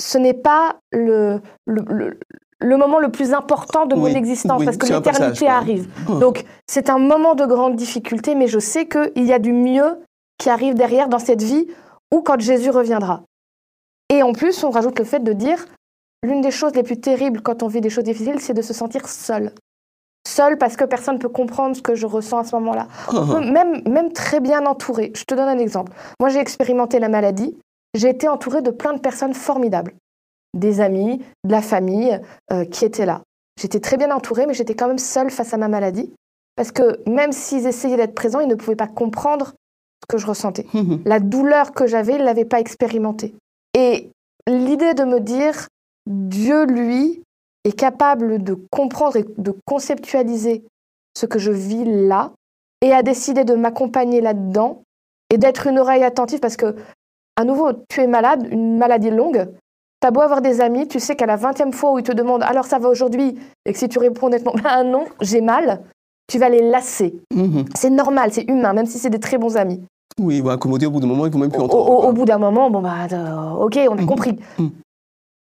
ce 0.00 0.18
n'est 0.18 0.34
pas 0.34 0.76
le, 0.92 1.40
le, 1.66 2.18
le, 2.58 2.76
moment 2.76 2.98
le 2.98 3.10
plus 3.10 3.32
important 3.32 3.86
de 3.86 3.94
mon 3.94 4.06
existence 4.06 4.64
parce 4.64 4.76
que 4.76 4.86
l'éternité 4.86 5.46
arrive. 5.46 5.88
Hum. 6.08 6.20
Donc 6.20 6.44
c'est 6.66 6.90
un 6.90 6.98
moment 6.98 7.34
de 7.34 7.46
grande 7.46 7.76
difficulté, 7.76 8.34
mais 8.34 8.48
je 8.48 8.58
sais 8.58 8.86
qu'il 8.88 9.24
y 9.24 9.32
a 9.32 9.38
du 9.38 9.52
mieux 9.52 9.98
qui 10.38 10.50
arrive 10.50 10.74
derrière 10.74 11.08
dans 11.08 11.18
cette 11.18 11.42
vie 11.42 11.66
ou 12.12 12.22
quand 12.22 12.40
Jésus 12.40 12.70
reviendra. 12.70 13.22
Et 14.08 14.22
en 14.22 14.32
plus, 14.32 14.62
on 14.64 14.70
rajoute 14.70 14.98
le 14.98 15.04
fait 15.04 15.20
de 15.20 15.32
dire, 15.32 15.66
l'une 16.22 16.40
des 16.40 16.50
choses 16.50 16.74
les 16.74 16.82
plus 16.82 17.00
terribles 17.00 17.42
quand 17.42 17.62
on 17.62 17.68
vit 17.68 17.80
des 17.80 17.90
choses 17.90 18.04
difficiles, 18.04 18.40
c'est 18.40 18.54
de 18.54 18.62
se 18.62 18.72
sentir 18.72 19.08
seul 19.08 19.52
seule 20.26 20.58
parce 20.58 20.76
que 20.76 20.84
personne 20.84 21.14
ne 21.14 21.20
peut 21.20 21.28
comprendre 21.28 21.76
ce 21.76 21.82
que 21.82 21.94
je 21.94 22.06
ressens 22.06 22.38
à 22.38 22.44
ce 22.44 22.56
moment-là. 22.56 22.88
même, 23.40 23.82
même 23.88 24.12
très 24.12 24.40
bien 24.40 24.66
entourée. 24.66 25.12
Je 25.14 25.24
te 25.24 25.34
donne 25.34 25.48
un 25.48 25.58
exemple. 25.58 25.92
Moi, 26.20 26.28
j'ai 26.28 26.40
expérimenté 26.40 26.98
la 26.98 27.08
maladie. 27.08 27.56
J'ai 27.94 28.10
été 28.10 28.28
entourée 28.28 28.62
de 28.62 28.70
plein 28.70 28.92
de 28.92 28.98
personnes 28.98 29.34
formidables. 29.34 29.94
Des 30.54 30.80
amis, 30.80 31.22
de 31.44 31.52
la 31.52 31.62
famille 31.62 32.20
euh, 32.52 32.64
qui 32.64 32.84
étaient 32.84 33.06
là. 33.06 33.22
J'étais 33.60 33.80
très 33.80 33.96
bien 33.96 34.10
entourée, 34.10 34.46
mais 34.46 34.54
j'étais 34.54 34.74
quand 34.74 34.88
même 34.88 34.98
seule 34.98 35.30
face 35.30 35.54
à 35.54 35.56
ma 35.56 35.68
maladie. 35.68 36.12
Parce 36.56 36.72
que 36.72 37.00
même 37.08 37.32
s'ils 37.32 37.66
essayaient 37.66 37.96
d'être 37.96 38.14
présents, 38.14 38.40
ils 38.40 38.48
ne 38.48 38.54
pouvaient 38.54 38.76
pas 38.76 38.86
comprendre 38.86 39.54
que 40.08 40.18
je 40.18 40.26
ressentais. 40.26 40.66
La 41.04 41.20
douleur 41.20 41.72
que 41.72 41.86
j'avais, 41.86 42.14
ils 42.14 42.20
ne 42.20 42.24
l'avaient 42.24 42.44
pas 42.44 42.60
expérimentée. 42.60 43.34
Et 43.74 44.10
l'idée 44.46 44.94
de 44.94 45.04
me 45.04 45.20
dire, 45.20 45.68
Dieu, 46.06 46.64
lui, 46.64 47.22
est 47.64 47.78
capable 47.78 48.42
de 48.42 48.56
comprendre 48.70 49.16
et 49.16 49.26
de 49.38 49.54
conceptualiser 49.66 50.64
ce 51.16 51.26
que 51.26 51.38
je 51.38 51.50
vis 51.50 51.84
là 51.84 52.32
et 52.82 52.92
a 52.92 53.02
décidé 53.02 53.44
de 53.44 53.54
m'accompagner 53.54 54.20
là-dedans 54.20 54.82
et 55.30 55.38
d'être 55.38 55.66
une 55.66 55.78
oreille 55.78 56.04
attentive 56.04 56.40
parce 56.40 56.56
que, 56.56 56.76
à 57.36 57.44
nouveau, 57.44 57.72
tu 57.88 58.00
es 58.00 58.06
malade, 58.06 58.46
une 58.50 58.78
maladie 58.78 59.10
longue. 59.10 59.48
Tu 60.00 60.06
as 60.06 60.10
beau 60.10 60.20
avoir 60.20 60.42
des 60.42 60.60
amis, 60.60 60.86
tu 60.86 61.00
sais 61.00 61.16
qu'à 61.16 61.26
la 61.26 61.36
vingtième 61.36 61.72
fois 61.72 61.92
où 61.92 61.98
ils 61.98 62.04
te 62.04 62.12
demandent 62.12 62.42
alors 62.42 62.66
ça 62.66 62.78
va 62.78 62.88
aujourd'hui? 62.88 63.38
Et 63.64 63.72
que 63.72 63.78
si 63.78 63.88
tu 63.88 63.98
réponds 63.98 64.26
honnêtement 64.26 64.52
ben 64.62 64.84
non, 64.84 65.06
j'ai 65.20 65.40
mal, 65.40 65.82
tu 66.28 66.38
vas 66.38 66.48
les 66.48 66.62
lasser. 66.62 67.18
Mhm. 67.34 67.64
C'est 67.74 67.90
normal, 67.90 68.32
c'est 68.32 68.48
humain, 68.48 68.72
même 68.72 68.86
si 68.86 68.98
c'est 68.98 69.10
des 69.10 69.20
très 69.20 69.38
bons 69.38 69.56
amis. 69.56 69.82
Oui, 70.18 70.36
ils 70.36 70.42
vont 70.42 70.50
accommoder 70.50 70.86
au 70.86 70.90
bout 70.90 71.00
d'un 71.00 71.06
moment, 71.06 71.26
ils 71.26 71.32
vont 71.32 71.38
même 71.38 71.50
plus 71.50 71.60
entendre. 71.60 71.90
Au, 71.90 72.08
au, 72.08 72.12
bout 72.12 72.24
d'un 72.24 72.38
moment, 72.38 72.70
bon 72.70 72.80
bah, 72.80 73.06
euh, 73.12 73.50
ok, 73.50 73.78
on 73.90 73.98
a 73.98 74.00
mhm. 74.00 74.06
compris. 74.06 74.38
Mhm. 74.58 74.70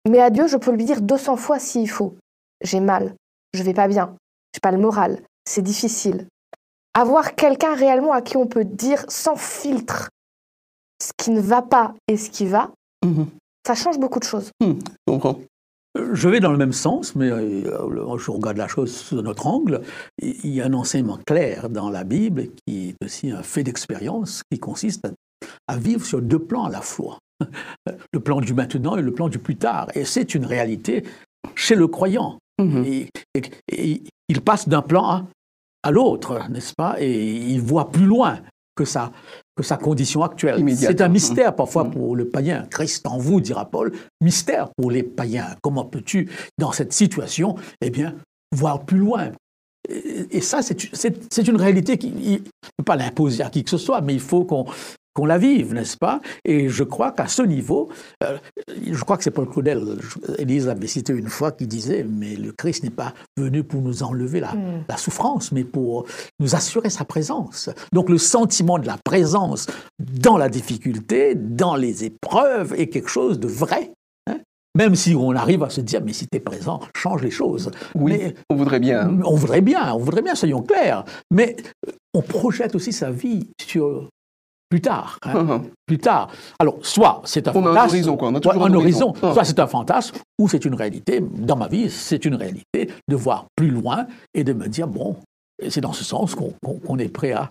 Mais 0.08 0.20
à 0.20 0.30
Dieu, 0.30 0.46
je 0.46 0.56
peux 0.56 0.70
lui 0.72 0.84
dire 0.84 1.00
200 1.00 1.36
fois 1.36 1.58
s'il 1.58 1.88
faut. 1.88 2.14
J'ai 2.62 2.80
mal, 2.80 3.14
je 3.54 3.62
vais 3.62 3.74
pas 3.74 3.88
bien, 3.88 4.14
j'ai 4.54 4.60
pas 4.60 4.72
le 4.72 4.78
moral, 4.78 5.22
c'est 5.44 5.62
difficile. 5.62 6.26
Avoir 6.94 7.34
quelqu'un 7.34 7.74
réellement 7.74 8.12
à 8.12 8.20
qui 8.20 8.36
on 8.36 8.46
peut 8.46 8.64
dire 8.64 9.04
sans 9.08 9.36
filtre 9.36 10.10
ce 11.00 11.12
qui 11.16 11.30
ne 11.30 11.40
va 11.40 11.62
pas 11.62 11.94
et 12.08 12.16
ce 12.16 12.28
qui 12.30 12.46
va, 12.46 12.70
mhm. 13.04 13.26
ça 13.66 13.74
change 13.74 13.98
beaucoup 13.98 14.18
de 14.18 14.24
choses. 14.24 14.50
Mhm, 14.60 14.78
je 15.06 15.12
comprends. 15.12 15.38
Je 16.12 16.28
vais 16.28 16.40
dans 16.40 16.52
le 16.52 16.58
même 16.58 16.72
sens, 16.72 17.14
mais 17.14 17.30
euh, 17.30 18.18
je 18.18 18.30
regarde 18.30 18.56
la 18.56 18.68
chose 18.68 18.94
sous 18.94 19.20
notre 19.22 19.46
angle. 19.46 19.82
Il 20.20 20.46
y 20.46 20.60
a 20.60 20.66
un 20.66 20.74
enseignement 20.74 21.18
clair 21.26 21.68
dans 21.70 21.90
la 21.90 22.04
Bible 22.04 22.48
qui 22.66 22.90
est 22.90 23.04
aussi 23.04 23.30
un 23.30 23.42
fait 23.42 23.62
d'expérience 23.62 24.42
qui 24.50 24.58
consiste 24.58 25.08
à, 25.66 25.76
vivre 25.76 26.04
sur 26.04 26.20
deux 26.22 26.38
plans 26.38 26.64
à 26.64 26.70
la 26.70 26.80
fois 26.80 27.18
le 28.12 28.20
plan 28.20 28.40
du 28.40 28.54
maintenant 28.54 28.96
et 28.96 29.02
le 29.02 29.12
plan 29.12 29.28
du 29.28 29.38
plus 29.38 29.56
tard. 29.56 29.88
Et 29.94 30.04
c'est 30.04 30.34
une 30.34 30.44
réalité 30.44 31.04
chez 31.54 31.74
le 31.74 31.88
croyant. 31.88 32.38
Mhm. 32.60 32.84
Et, 32.84 34.02
il 34.30 34.42
passe 34.42 34.68
d'un 34.68 34.82
plan 34.82 35.26
à, 35.82 35.90
l'autre, 35.90 36.50
n'est-ce 36.50 36.74
pas? 36.76 36.96
Et 37.00 37.34
il 37.34 37.62
voit 37.62 37.90
plus 37.90 38.04
loin 38.04 38.40
que 38.76 38.84
sa, 38.84 39.10
que 39.58 39.64
sa 39.64 39.76
condition 39.76 40.22
actuelle. 40.22 40.64
C'est 40.76 41.00
un 41.00 41.08
mystère 41.08 41.54
parfois 41.54 41.84
mhm. 41.84 41.90
pour 41.90 42.16
le 42.16 42.28
païen. 42.28 42.64
Christ 42.70 43.06
en 43.08 43.18
vous, 43.18 43.40
dira 43.40 43.68
Paul, 43.68 43.92
mystère 44.20 44.68
pour 44.76 44.92
les 44.92 45.02
païens. 45.02 45.56
Comment 45.60 45.84
peux-tu, 45.84 46.30
dans 46.58 46.70
cette 46.70 46.92
situation, 46.92 47.56
eh 47.80 47.90
bien, 47.90 48.14
voir 48.54 48.84
plus 48.84 48.98
loin? 48.98 49.32
Et, 49.88 50.40
ça, 50.40 50.60
c'est 50.62 51.48
une 51.48 51.56
réalité 51.56 51.98
qui 51.98 52.10
ne 52.10 52.38
peut 52.38 52.84
pas 52.84 52.96
l'imposer 52.96 53.42
à 53.42 53.50
qui 53.50 53.64
que 53.64 53.70
ce 53.70 53.78
soit, 53.78 54.00
mais 54.00 54.14
il 54.14 54.20
faut 54.20 54.44
qu'on 54.44 54.66
qu'on 55.18 55.26
la 55.26 55.38
vive, 55.38 55.74
n'est-ce 55.74 55.96
pas? 55.96 56.20
Et 56.44 56.68
je 56.68 56.84
crois 56.84 57.10
qu'à 57.10 57.26
ce 57.26 57.42
niveau, 57.42 57.88
euh, 58.22 58.38
je 58.88 59.02
crois 59.02 59.16
que 59.16 59.24
c'est 59.24 59.32
Paul 59.32 59.48
Claudel, 59.48 59.98
Élise 60.38 60.68
avait 60.68 60.86
cité 60.86 61.12
une 61.12 61.28
fois, 61.28 61.50
qui 61.50 61.66
disait, 61.66 62.06
mais 62.08 62.36
le 62.36 62.52
Christ 62.52 62.84
n'est 62.84 62.90
pas 62.90 63.14
venu 63.36 63.64
pour 63.64 63.82
nous 63.82 64.04
enlever 64.04 64.38
la, 64.38 64.54
hmm. 64.54 64.84
la, 64.88 64.96
souffrance, 64.96 65.50
mais 65.50 65.64
pour 65.64 66.06
nous 66.38 66.54
assurer 66.54 66.88
sa 66.88 67.04
présence. 67.04 67.68
Donc 67.92 68.10
le 68.10 68.18
sentiment 68.18 68.78
de 68.78 68.86
la 68.86 68.96
présence 68.96 69.66
dans 69.98 70.38
la 70.38 70.48
difficulté, 70.48 71.34
dans 71.34 71.74
les 71.74 72.04
épreuves, 72.04 72.74
est 72.78 72.86
quelque 72.86 73.10
chose 73.10 73.40
de 73.40 73.48
vrai. 73.48 73.90
Hein. 74.28 74.38
même 74.76 74.94
si 74.94 75.16
on 75.16 75.32
arrive 75.32 75.64
à 75.64 75.70
se 75.70 75.80
dire, 75.80 76.00
mais 76.04 76.12
si 76.12 76.28
tu 76.28 76.36
es 76.36 76.40
présent, 76.40 76.78
change 76.96 77.22
les 77.22 77.32
choses. 77.32 77.72
Oui, 77.96 78.34
on 78.50 78.54
voudrait 78.54 78.78
bien. 78.78 79.18
On 79.24 79.34
voudrait 79.34 79.62
bien, 79.62 79.92
on 79.94 79.98
voudrait 79.98 80.22
bien, 80.22 80.36
soyons 80.36 80.62
clairs. 80.62 81.04
Mais 81.32 81.56
on 82.14 82.22
projette 82.22 82.76
aussi 82.76 82.92
sa 82.92 83.10
vie 83.10 83.48
sur 83.60 84.08
plus 84.68 84.80
tard. 84.80 85.18
Hein. 85.22 85.34
Uh-huh. 85.34 85.62
Plus 85.86 85.98
tard. 85.98 86.30
Alors, 86.58 86.78
soit 86.82 87.22
c'est 87.24 87.48
un 87.48 87.52
on 87.52 87.62
fantasme. 87.62 87.76
A 87.76 87.82
un 87.82 87.86
horizon, 87.86 88.16
quoi. 88.16 88.28
On 88.28 88.34
a 88.34 88.40
toujours 88.40 88.66
un, 88.66 88.74
horizon. 88.74 89.12
Uh-huh. 89.12 89.32
Soit 89.32 89.44
c'est 89.44 89.58
un 89.58 89.66
fantasme, 89.66 90.16
ou 90.38 90.48
c'est 90.48 90.64
une 90.64 90.74
réalité. 90.74 91.20
Dans 91.20 91.56
ma 91.56 91.68
vie, 91.68 91.90
c'est 91.90 92.24
une 92.24 92.34
réalité 92.34 92.90
de 93.08 93.16
voir 93.16 93.46
plus 93.56 93.70
loin 93.70 94.06
et 94.34 94.44
de 94.44 94.52
me 94.52 94.68
dire, 94.68 94.86
bon, 94.86 95.16
c'est 95.68 95.80
dans 95.80 95.92
ce 95.92 96.04
sens 96.04 96.36
qu'on 96.36 96.98
est 96.98 97.08
prêt 97.08 97.32
à, 97.32 97.50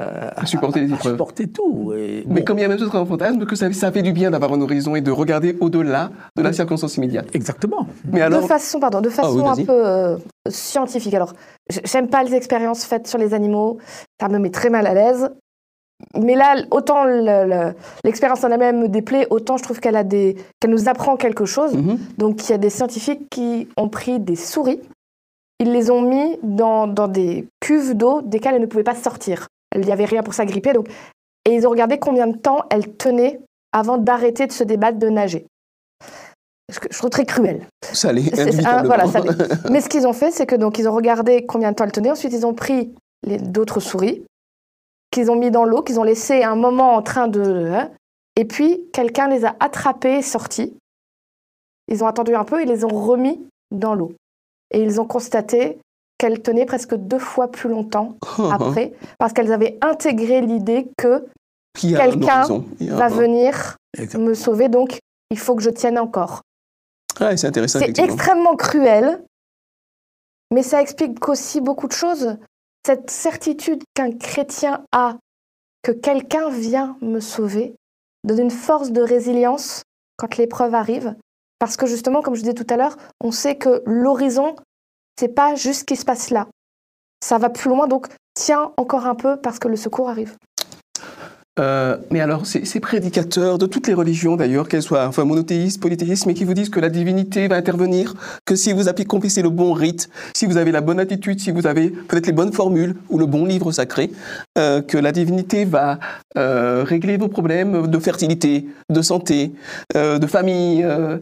euh, 0.00 0.30
supporter 0.44 0.80
les 0.80 0.92
épreuves. 0.92 1.12
supporter 1.12 1.48
tout. 1.48 1.92
Mais 2.26 2.44
comme 2.44 2.58
il 2.58 2.62
y 2.62 2.64
a 2.64 2.68
même 2.68 2.78
chose 2.78 2.90
un 2.94 3.04
fantasme, 3.04 3.44
que 3.44 3.56
ça, 3.56 3.70
ça, 3.72 3.92
fait 3.92 4.02
du 4.02 4.12
bien 4.12 4.30
d'avoir 4.30 4.52
un 4.54 4.60
horizon 4.60 4.96
et 4.96 5.02
de 5.02 5.10
regarder 5.10 5.56
au-delà 5.60 6.10
de 6.36 6.42
la 6.42 6.52
circonstance 6.52 6.96
immédiate. 6.96 7.28
Exactement. 7.34 7.86
Mais 8.10 8.22
alors... 8.22 8.40
De 8.40 8.46
façon, 8.46 8.80
pardon, 8.80 9.00
de 9.00 9.08
ah 9.08 9.12
façon 9.12 9.46
un 9.46 9.56
peu 9.56 9.86
euh, 9.86 10.16
scientifique. 10.48 11.12
Alors, 11.12 11.34
j'aime 11.84 12.08
pas 12.08 12.22
les 12.22 12.34
expériences 12.34 12.84
faites 12.84 13.06
sur 13.06 13.18
les 13.18 13.34
animaux. 13.34 13.78
Ça 14.18 14.28
me 14.28 14.38
met 14.38 14.50
très 14.50 14.70
mal 14.70 14.86
à 14.86 14.94
l'aise 14.94 15.28
mais 16.18 16.34
là, 16.34 16.56
autant 16.70 17.04
l'expérience 18.04 18.44
en 18.44 18.50
elle-même 18.50 18.80
me 18.80 18.88
déplaît, 18.88 19.26
autant 19.30 19.56
je 19.56 19.62
trouve 19.62 19.80
qu'elle 19.80 19.96
a 19.96 20.04
des, 20.04 20.36
qu'elle 20.60 20.70
nous 20.70 20.88
apprend 20.88 21.16
quelque 21.16 21.44
chose. 21.44 21.74
Mhm. 21.74 21.98
Donc, 22.18 22.48
il 22.48 22.50
y 22.50 22.54
a 22.54 22.58
des 22.58 22.70
scientifiques 22.70 23.28
qui 23.30 23.68
ont 23.76 23.88
pris 23.88 24.20
des 24.20 24.36
souris, 24.36 24.80
ils 25.58 25.72
les 25.72 25.90
ont 25.90 26.02
mis 26.02 26.38
dans, 26.42 26.86
dans 26.86 27.08
des 27.08 27.46
cuves 27.60 27.94
d'eau 27.94 28.20
desquelles 28.22 28.56
elles 28.56 28.60
ne 28.60 28.66
pouvaient 28.66 28.82
pas 28.82 28.94
sortir. 28.94 29.46
Il 29.74 29.82
n'y 29.82 29.92
avait 29.92 30.04
rien 30.04 30.22
pour 30.22 30.34
s'agripper. 30.34 30.72
Donc, 30.72 30.88
et 31.48 31.54
ils 31.54 31.66
ont 31.66 31.70
regardé 31.70 31.98
combien 31.98 32.26
de 32.26 32.36
temps 32.36 32.64
elles 32.70 32.92
tenaient 32.94 33.40
avant 33.72 33.96
d'arrêter 33.96 34.46
de 34.46 34.52
se 34.52 34.64
débattre, 34.64 34.98
de 34.98 35.08
nager. 35.08 35.46
Je, 36.68 36.98
trouve 36.98 37.10
très 37.10 37.26
cruel. 37.26 37.66
Ça 37.92 38.12
l'est. 38.12 38.34
Voilà, 38.84 39.06
ça 39.06 39.20
Mais 39.70 39.80
ce 39.80 39.88
qu'ils 39.88 40.06
ont 40.06 40.12
fait, 40.12 40.30
c'est 40.30 40.46
que 40.46 40.54
donc 40.56 40.78
ils 40.78 40.88
ont 40.88 40.94
regardé 40.94 41.44
combien 41.44 41.70
de 41.70 41.76
temps 41.76 41.84
elles 41.84 41.92
tenaient. 41.92 42.10
Ensuite, 42.10 42.32
ils 42.32 42.46
ont 42.46 42.54
pris 42.54 42.94
d'autres 43.24 43.80
souris 43.80 44.24
qu'ils 45.12 45.30
ont 45.30 45.36
mis 45.36 45.52
dans 45.52 45.64
l'eau, 45.64 45.82
qu'ils 45.82 46.00
ont 46.00 46.04
laissé 46.04 46.42
un 46.42 46.56
moment 46.56 46.94
en 46.94 47.02
train 47.02 47.28
de... 47.28 47.70
Hein. 47.72 47.90
Et 48.34 48.44
puis, 48.44 48.80
quelqu'un 48.92 49.28
les 49.28 49.44
a 49.44 49.54
attrapés 49.60 50.18
et 50.18 50.22
sortis. 50.22 50.74
Ils 51.86 52.02
ont 52.02 52.06
attendu 52.06 52.34
un 52.34 52.44
peu 52.44 52.60
et 52.60 52.64
les 52.64 52.84
ont 52.84 52.88
remis 52.88 53.46
dans 53.70 53.94
l'eau. 53.94 54.14
Et 54.72 54.82
ils 54.82 55.00
ont 55.00 55.04
constaté 55.04 55.78
qu'elles 56.18 56.40
tenaient 56.40 56.64
presque 56.64 56.94
deux 56.94 57.18
fois 57.18 57.48
plus 57.48 57.68
longtemps 57.68 58.16
après, 58.50 58.94
parce 59.18 59.32
qu'elles 59.32 59.52
avaient 59.52 59.78
intégré 59.82 60.40
l'idée 60.40 60.88
que 60.96 61.26
quelqu'un 61.78 62.44
va 62.80 63.08
venir 63.08 63.76
me 64.14 64.34
sauver, 64.34 64.68
donc 64.68 64.98
il 65.30 65.38
faut 65.38 65.54
que 65.54 65.62
je 65.62 65.70
tienne 65.70 65.98
encore. 65.98 66.40
c'est 67.18 67.44
intéressant. 67.44 67.80
C'est 67.80 67.98
extrêmement 67.98 68.56
cruel, 68.56 69.22
mais 70.50 70.62
ça 70.62 70.80
explique 70.80 71.28
aussi 71.28 71.60
beaucoup 71.60 71.88
de 71.88 71.92
choses 71.92 72.36
cette 72.86 73.10
certitude 73.10 73.82
qu'un 73.94 74.12
chrétien 74.12 74.84
a 74.92 75.16
que 75.82 75.92
quelqu'un 75.92 76.48
vient 76.50 76.96
me 77.00 77.20
sauver 77.20 77.74
donne 78.24 78.40
une 78.40 78.50
force 78.50 78.92
de 78.92 79.02
résilience 79.02 79.82
quand 80.16 80.36
l'épreuve 80.36 80.74
arrive. 80.74 81.14
Parce 81.58 81.76
que 81.76 81.86
justement, 81.86 82.22
comme 82.22 82.34
je 82.34 82.40
disais 82.40 82.54
tout 82.54 82.66
à 82.70 82.76
l'heure, 82.76 82.96
on 83.20 83.32
sait 83.32 83.56
que 83.56 83.82
l'horizon 83.86 84.56
c'est 85.18 85.28
pas 85.28 85.54
juste 85.54 85.80
ce 85.80 85.84
qui 85.84 85.96
se 85.96 86.04
passe 86.04 86.30
là. 86.30 86.48
Ça 87.22 87.38
va 87.38 87.50
plus 87.50 87.68
loin, 87.68 87.86
donc 87.86 88.08
tiens 88.34 88.72
encore 88.76 89.06
un 89.06 89.14
peu 89.14 89.36
parce 89.36 89.58
que 89.58 89.68
le 89.68 89.76
secours 89.76 90.08
arrive. 90.08 90.36
Euh, 91.60 91.98
mais 92.10 92.20
alors, 92.20 92.46
ces, 92.46 92.64
ces, 92.64 92.80
prédicateurs 92.80 93.58
de 93.58 93.66
toutes 93.66 93.86
les 93.86 93.92
religions 93.92 94.36
d'ailleurs, 94.36 94.68
qu'elles 94.68 94.82
soient 94.82 95.06
enfin, 95.06 95.24
monothéistes, 95.24 95.82
polythéistes, 95.82 96.24
mais 96.24 96.32
qui 96.32 96.44
vous 96.44 96.54
disent 96.54 96.70
que 96.70 96.80
la 96.80 96.88
divinité 96.88 97.46
va 97.46 97.56
intervenir, 97.56 98.14
que 98.46 98.56
si 98.56 98.72
vous 98.72 98.88
accomplissez 98.88 99.42
le 99.42 99.50
bon 99.50 99.74
rite, 99.74 100.08
si 100.34 100.46
vous 100.46 100.56
avez 100.56 100.72
la 100.72 100.80
bonne 100.80 100.98
attitude, 100.98 101.40
si 101.40 101.50
vous 101.50 101.66
avez 101.66 101.90
peut-être 101.90 102.26
les 102.26 102.32
bonnes 102.32 102.54
formules 102.54 102.96
ou 103.10 103.18
le 103.18 103.26
bon 103.26 103.44
livre 103.44 103.70
sacré, 103.70 104.10
euh, 104.56 104.80
que 104.80 104.96
la 104.96 105.12
divinité 105.12 105.66
va 105.66 105.98
euh, 106.38 106.84
régler 106.84 107.18
vos 107.18 107.28
problèmes 107.28 107.86
de 107.86 107.98
fertilité, 107.98 108.66
de 108.88 109.02
santé, 109.02 109.52
euh, 109.94 110.18
de 110.18 110.26
famille. 110.26 110.82
Euh, 110.82 111.18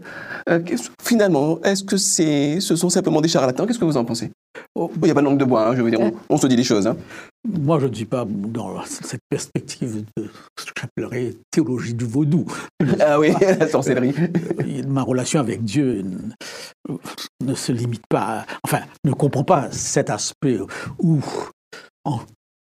finalement, 1.03 1.61
est-ce 1.65 1.83
que 1.83 1.97
c'est, 1.97 2.61
ce 2.61 2.77
sont 2.77 2.89
simplement 2.89 3.21
des 3.21 3.29
charlatans? 3.29 3.67
Qu'est-ce 3.67 3.81
que 3.81 3.85
vous 3.85 3.97
en 3.97 4.05
pensez? 4.05 4.31
Oh, 4.77 4.91
il 4.97 5.03
n'y 5.03 5.11
a 5.11 5.15
pas 5.15 5.21
de 5.21 5.27
langue 5.27 5.39
de 5.39 5.45
bois, 5.45 5.69
hein, 5.69 5.75
je 5.77 5.83
veux 5.83 5.91
dire, 5.91 6.01
on, 6.01 6.13
on, 6.29 6.37
se 6.37 6.47
dit 6.47 6.57
les 6.57 6.65
choses. 6.65 6.87
Hein. 6.87 6.97
Moi, 7.49 7.81
je 7.81 7.87
ne 7.87 7.91
dis 7.91 8.05
pas 8.05 8.27
dans 8.27 8.85
cette 8.85 9.23
perspective 9.31 10.05
de 10.17 10.29
ce 10.59 10.67
que 10.67 10.73
j'appellerais 10.79 11.35
théologie 11.51 11.95
du 11.95 12.05
vaudou. 12.05 12.45
Ah 13.01 13.19
oui, 13.19 13.33
la 13.41 13.67
sorcellerie. 13.67 14.15
Ma 14.87 15.03
relation 15.03 15.41
avec 15.41 15.65
Dieu 15.65 16.05
ne 17.41 17.55
se 17.55 17.73
limite 17.73 18.05
pas, 18.09 18.41
à, 18.41 18.47
enfin, 18.63 18.83
ne 19.05 19.13
comprend 19.13 19.45
pas 19.45 19.71
cet 19.71 20.11
aspect 20.11 20.59
où, 20.99 21.21
en 22.05 22.21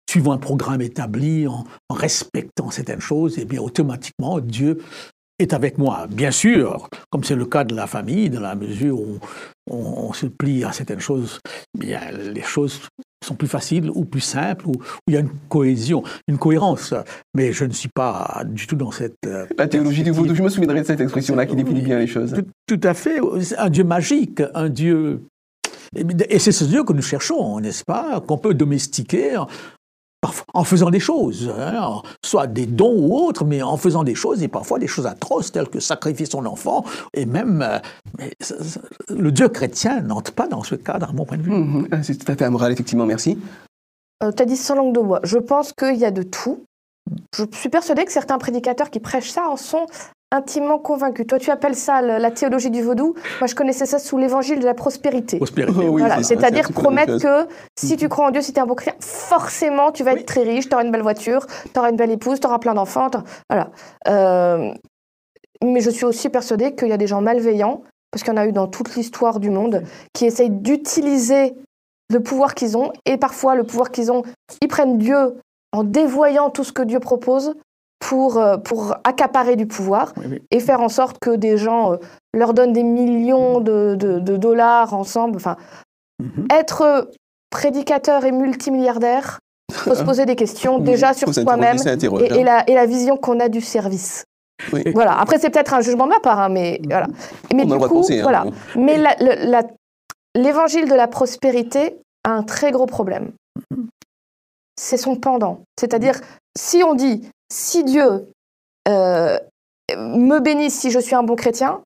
suivant 0.09 0.31
un 0.31 0.37
programme 0.37 0.81
établi, 0.81 1.47
en, 1.47 1.65
en 1.89 1.93
respectant 1.93 2.71
certaines 2.71 3.01
choses, 3.01 3.37
et 3.37 3.41
eh 3.41 3.45
bien 3.45 3.61
automatiquement, 3.61 4.39
Dieu 4.39 4.81
est 5.37 5.53
avec 5.53 5.77
moi. 5.77 6.07
Bien 6.09 6.31
sûr, 6.31 6.87
comme 7.09 7.25
c'est 7.25 7.35
le 7.35 7.45
cas 7.45 7.65
de 7.65 7.75
la 7.75 7.87
famille, 7.87 8.29
dans 8.29 8.41
la 8.41 8.55
mesure 8.55 8.99
où 8.99 9.19
on, 9.69 9.77
on 9.77 10.13
se 10.13 10.27
plie 10.27 10.63
à 10.63 10.71
certaines 10.71 10.99
choses, 10.99 11.39
bien, 11.77 11.99
les 12.11 12.41
choses 12.41 12.81
sont 13.23 13.35
plus 13.35 13.47
faciles 13.47 13.89
ou 13.93 14.05
plus 14.05 14.21
simples, 14.21 14.67
ou 14.67 14.71
où 14.71 15.01
il 15.07 15.13
y 15.13 15.17
a 15.17 15.19
une 15.19 15.29
cohésion, 15.49 16.03
une 16.27 16.37
cohérence. 16.37 16.93
Mais 17.35 17.51
je 17.53 17.65
ne 17.65 17.71
suis 17.71 17.89
pas 17.89 18.43
du 18.45 18.67
tout 18.67 18.75
dans 18.75 18.91
cette... 18.91 19.15
euh, 19.25 19.45
La 19.57 19.67
théologie 19.67 20.03
du 20.03 20.11
vaudou, 20.11 20.33
je 20.35 20.43
me 20.43 20.49
souviendrai 20.49 20.81
de 20.81 20.85
cette 20.87 21.01
expression-là 21.01 21.45
qui 21.45 21.55
définit 21.55 21.81
bien 21.81 21.99
les 21.99 22.07
choses. 22.07 22.33
Tout, 22.33 22.77
tout 22.77 22.87
à 22.87 22.93
fait. 22.93 23.19
Un 23.57 23.69
Dieu 23.69 23.83
magique, 23.83 24.41
un 24.53 24.69
Dieu... 24.69 25.21
Et 26.29 26.39
c'est 26.39 26.53
ce 26.53 26.63
Dieu 26.63 26.85
que 26.85 26.93
nous 26.93 27.01
cherchons, 27.01 27.59
n'est-ce 27.59 27.83
pas 27.83 28.21
Qu'on 28.21 28.37
peut 28.37 28.53
domestiquer 28.53 29.37
en 30.53 30.63
faisant 30.63 30.89
des 30.89 30.99
choses, 30.99 31.51
hein, 31.57 32.01
soit 32.23 32.47
des 32.47 32.65
dons 32.65 32.95
ou 32.95 33.15
autres, 33.15 33.43
mais 33.43 33.61
en 33.61 33.77
faisant 33.77 34.03
des 34.03 34.15
choses, 34.15 34.43
et 34.43 34.47
parfois 34.47 34.77
des 34.77 34.87
choses 34.87 35.07
atroces, 35.07 35.51
telles 35.51 35.69
que 35.69 35.79
sacrifier 35.79 36.25
son 36.25 36.45
enfant, 36.45 36.85
et 37.13 37.25
même 37.25 37.61
euh, 37.61 37.79
mais, 38.19 38.31
le 39.09 39.31
Dieu 39.31 39.49
chrétien 39.49 40.01
n'entre 40.01 40.31
pas 40.33 40.47
dans 40.47 40.63
ce 40.63 40.75
cadre, 40.75 41.09
à 41.09 41.13
mon 41.13 41.25
point 41.25 41.37
de 41.37 41.43
vue. 41.43 41.51
Mmh, 41.51 41.87
c'est 42.03 42.23
tout 42.23 42.31
à 42.31 42.35
fait 42.35 42.45
amoral, 42.45 42.71
effectivement, 42.71 43.05
merci. 43.05 43.37
Euh, 44.23 44.31
tu 44.31 44.43
as 44.43 44.45
dit 44.45 44.57
sans 44.57 44.75
langue 44.75 44.93
de 44.93 45.01
bois. 45.01 45.19
Je 45.23 45.37
pense 45.37 45.73
qu'il 45.73 45.97
y 45.97 46.05
a 46.05 46.11
de 46.11 46.23
tout. 46.23 46.63
Je 47.35 47.43
suis 47.53 47.69
persuadée 47.69 48.05
que 48.05 48.11
certains 48.11 48.37
prédicateurs 48.37 48.91
qui 48.91 48.99
prêchent 48.99 49.31
ça 49.31 49.49
en 49.49 49.57
sont 49.57 49.87
intimement 50.31 50.79
convaincus. 50.79 51.27
Toi, 51.27 51.39
tu 51.39 51.51
appelles 51.51 51.75
ça 51.75 52.01
la 52.01 52.31
théologie 52.31 52.69
du 52.71 52.81
vaudou. 52.81 53.15
Moi, 53.39 53.47
je 53.47 53.55
connaissais 53.55 53.85
ça 53.85 53.99
sous 53.99 54.17
l'évangile 54.17 54.59
de 54.59 54.65
la 54.65 54.73
prospérité. 54.73 55.37
prospérité. 55.37 55.79
Oh, 55.83 55.89
oui, 55.89 56.01
voilà. 56.01 56.23
C'est-à-dire 56.23 56.71
promettre 56.71 57.19
que 57.19 57.47
si 57.77 57.97
tu 57.97 58.07
crois 58.07 58.27
en 58.27 58.31
Dieu, 58.31 58.41
si 58.41 58.53
tu 58.53 58.59
es 58.59 58.61
un 58.61 58.65
bon 58.65 58.75
chrétien, 58.75 58.95
forcément, 59.01 59.91
tu 59.91 60.03
vas 60.03 60.13
Oui. 60.13 60.19
être 60.21 60.25
très 60.25 60.43
riche, 60.43 60.69
tu 60.69 60.73
auras 60.73 60.83
une 60.85 60.91
belle 60.91 61.01
voiture, 61.01 61.45
tu 61.73 61.77
auras 61.79 61.89
une 61.89 61.97
belle 61.97 62.11
épouse, 62.11 62.39
tu 62.39 62.47
auras 62.47 62.59
plein 62.59 62.73
d'enfants. 62.73 63.09
Voilà. 63.49 63.71
Euh, 64.07 64.71
mais 65.63 65.81
je 65.81 65.89
suis 65.89 66.05
aussi 66.05 66.29
persuadée 66.29 66.75
qu'il 66.75 66.87
y 66.87 66.93
a 66.93 66.97
des 66.97 67.07
gens 67.07 67.21
malveillants, 67.21 67.81
parce 68.11 68.23
qu'il 68.23 68.33
y 68.33 68.35
en 68.35 68.41
a 68.41 68.45
eu 68.47 68.51
dans 68.51 68.67
toute 68.67 68.95
l'histoire 68.95 69.39
du 69.39 69.49
monde, 69.49 69.83
qui 70.13 70.25
essayent 70.25 70.49
d'utiliser 70.49 71.55
le 72.09 72.19
pouvoir 72.21 72.55
qu'ils 72.55 72.77
ont, 72.77 72.91
et 73.05 73.17
parfois 73.17 73.55
le 73.55 73.63
pouvoir 73.63 73.91
qu'ils 73.91 74.11
ont, 74.11 74.23
ils 74.61 74.67
prennent 74.67 74.97
Dieu 74.97 75.35
en 75.71 75.83
dévoyant 75.83 76.49
tout 76.49 76.63
ce 76.63 76.73
que 76.73 76.81
Dieu 76.81 76.99
propose 76.99 77.53
pour, 78.01 78.37
euh, 78.37 78.57
pour 78.57 78.95
accaparer 79.03 79.55
du 79.55 79.67
pouvoir 79.67 80.11
Oui, 80.17 80.23
oui. 80.31 80.41
et 80.51 80.59
faire 80.59 80.81
en 80.81 80.89
sorte 80.89 81.17
que 81.21 81.29
des 81.29 81.55
gens 81.57 81.93
euh, 81.93 81.97
leur 82.33 82.53
donnent 82.53 82.73
des 82.73 82.83
millions 82.83 83.61
de, 83.61 83.95
de- 83.95 84.19
de 84.19 84.37
dollars 84.37 84.93
ensemble. 84.93 85.35
Enfin, 85.37 85.55
Mhm. 86.21 86.47
être 86.51 87.09
prédicateur 87.51 88.25
et 88.25 88.31
multimilliardaire, 88.31 89.39
faut 89.71 89.95
se 89.95 90.03
poser 90.03 90.25
des 90.25 90.35
questions 90.35 90.77
Oui, 90.77 90.83
déjà 90.83 91.13
sur 91.13 91.33
soi-même 91.33 91.77
et, 91.85 92.39
et 92.39 92.43
la, 92.43 92.69
et 92.69 92.73
la 92.75 92.85
vision 92.85 93.17
qu'on 93.17 93.39
a 93.39 93.49
du 93.49 93.61
service. 93.61 94.25
Oui. 94.73 94.83
Voilà. 94.93 95.19
Après, 95.19 95.39
c'est 95.39 95.49
peut-être 95.49 95.73
un 95.73 95.81
jugement 95.81 96.05
de 96.05 96.11
ma 96.11 96.19
part, 96.19 96.39
hein, 96.39 96.49
mais 96.49 96.79
voilà. 96.87 97.07
Mais 97.55 97.63
On 97.65 97.71
a 97.71 97.75
du 97.77 97.81
le 97.83 97.87
coup, 97.87 97.95
penser, 97.95 98.19
hein. 98.19 98.23
voilà. 98.23 98.45
Mais 98.75 98.99
l'évangile 100.35 100.87
de 100.89 100.93
la 100.95 101.07
prospérité 101.07 101.97
a 102.23 102.31
un 102.31 102.43
très 102.43 102.71
gros 102.71 102.85
problème. 102.85 103.31
C'est 104.79 104.97
son 104.97 105.15
pendant. 105.15 105.61
C'est-à-dire, 105.79 106.15
si 106.57 106.83
on 106.83 106.93
dit, 106.93 107.27
si 107.51 107.83
Dieu 107.83 108.27
euh, 108.87 109.37
me 109.97 110.39
bénit 110.39 110.71
si 110.71 110.89
je 110.89 110.99
suis 110.99 111.15
un 111.15 111.23
bon 111.23 111.35
chrétien, 111.35 111.81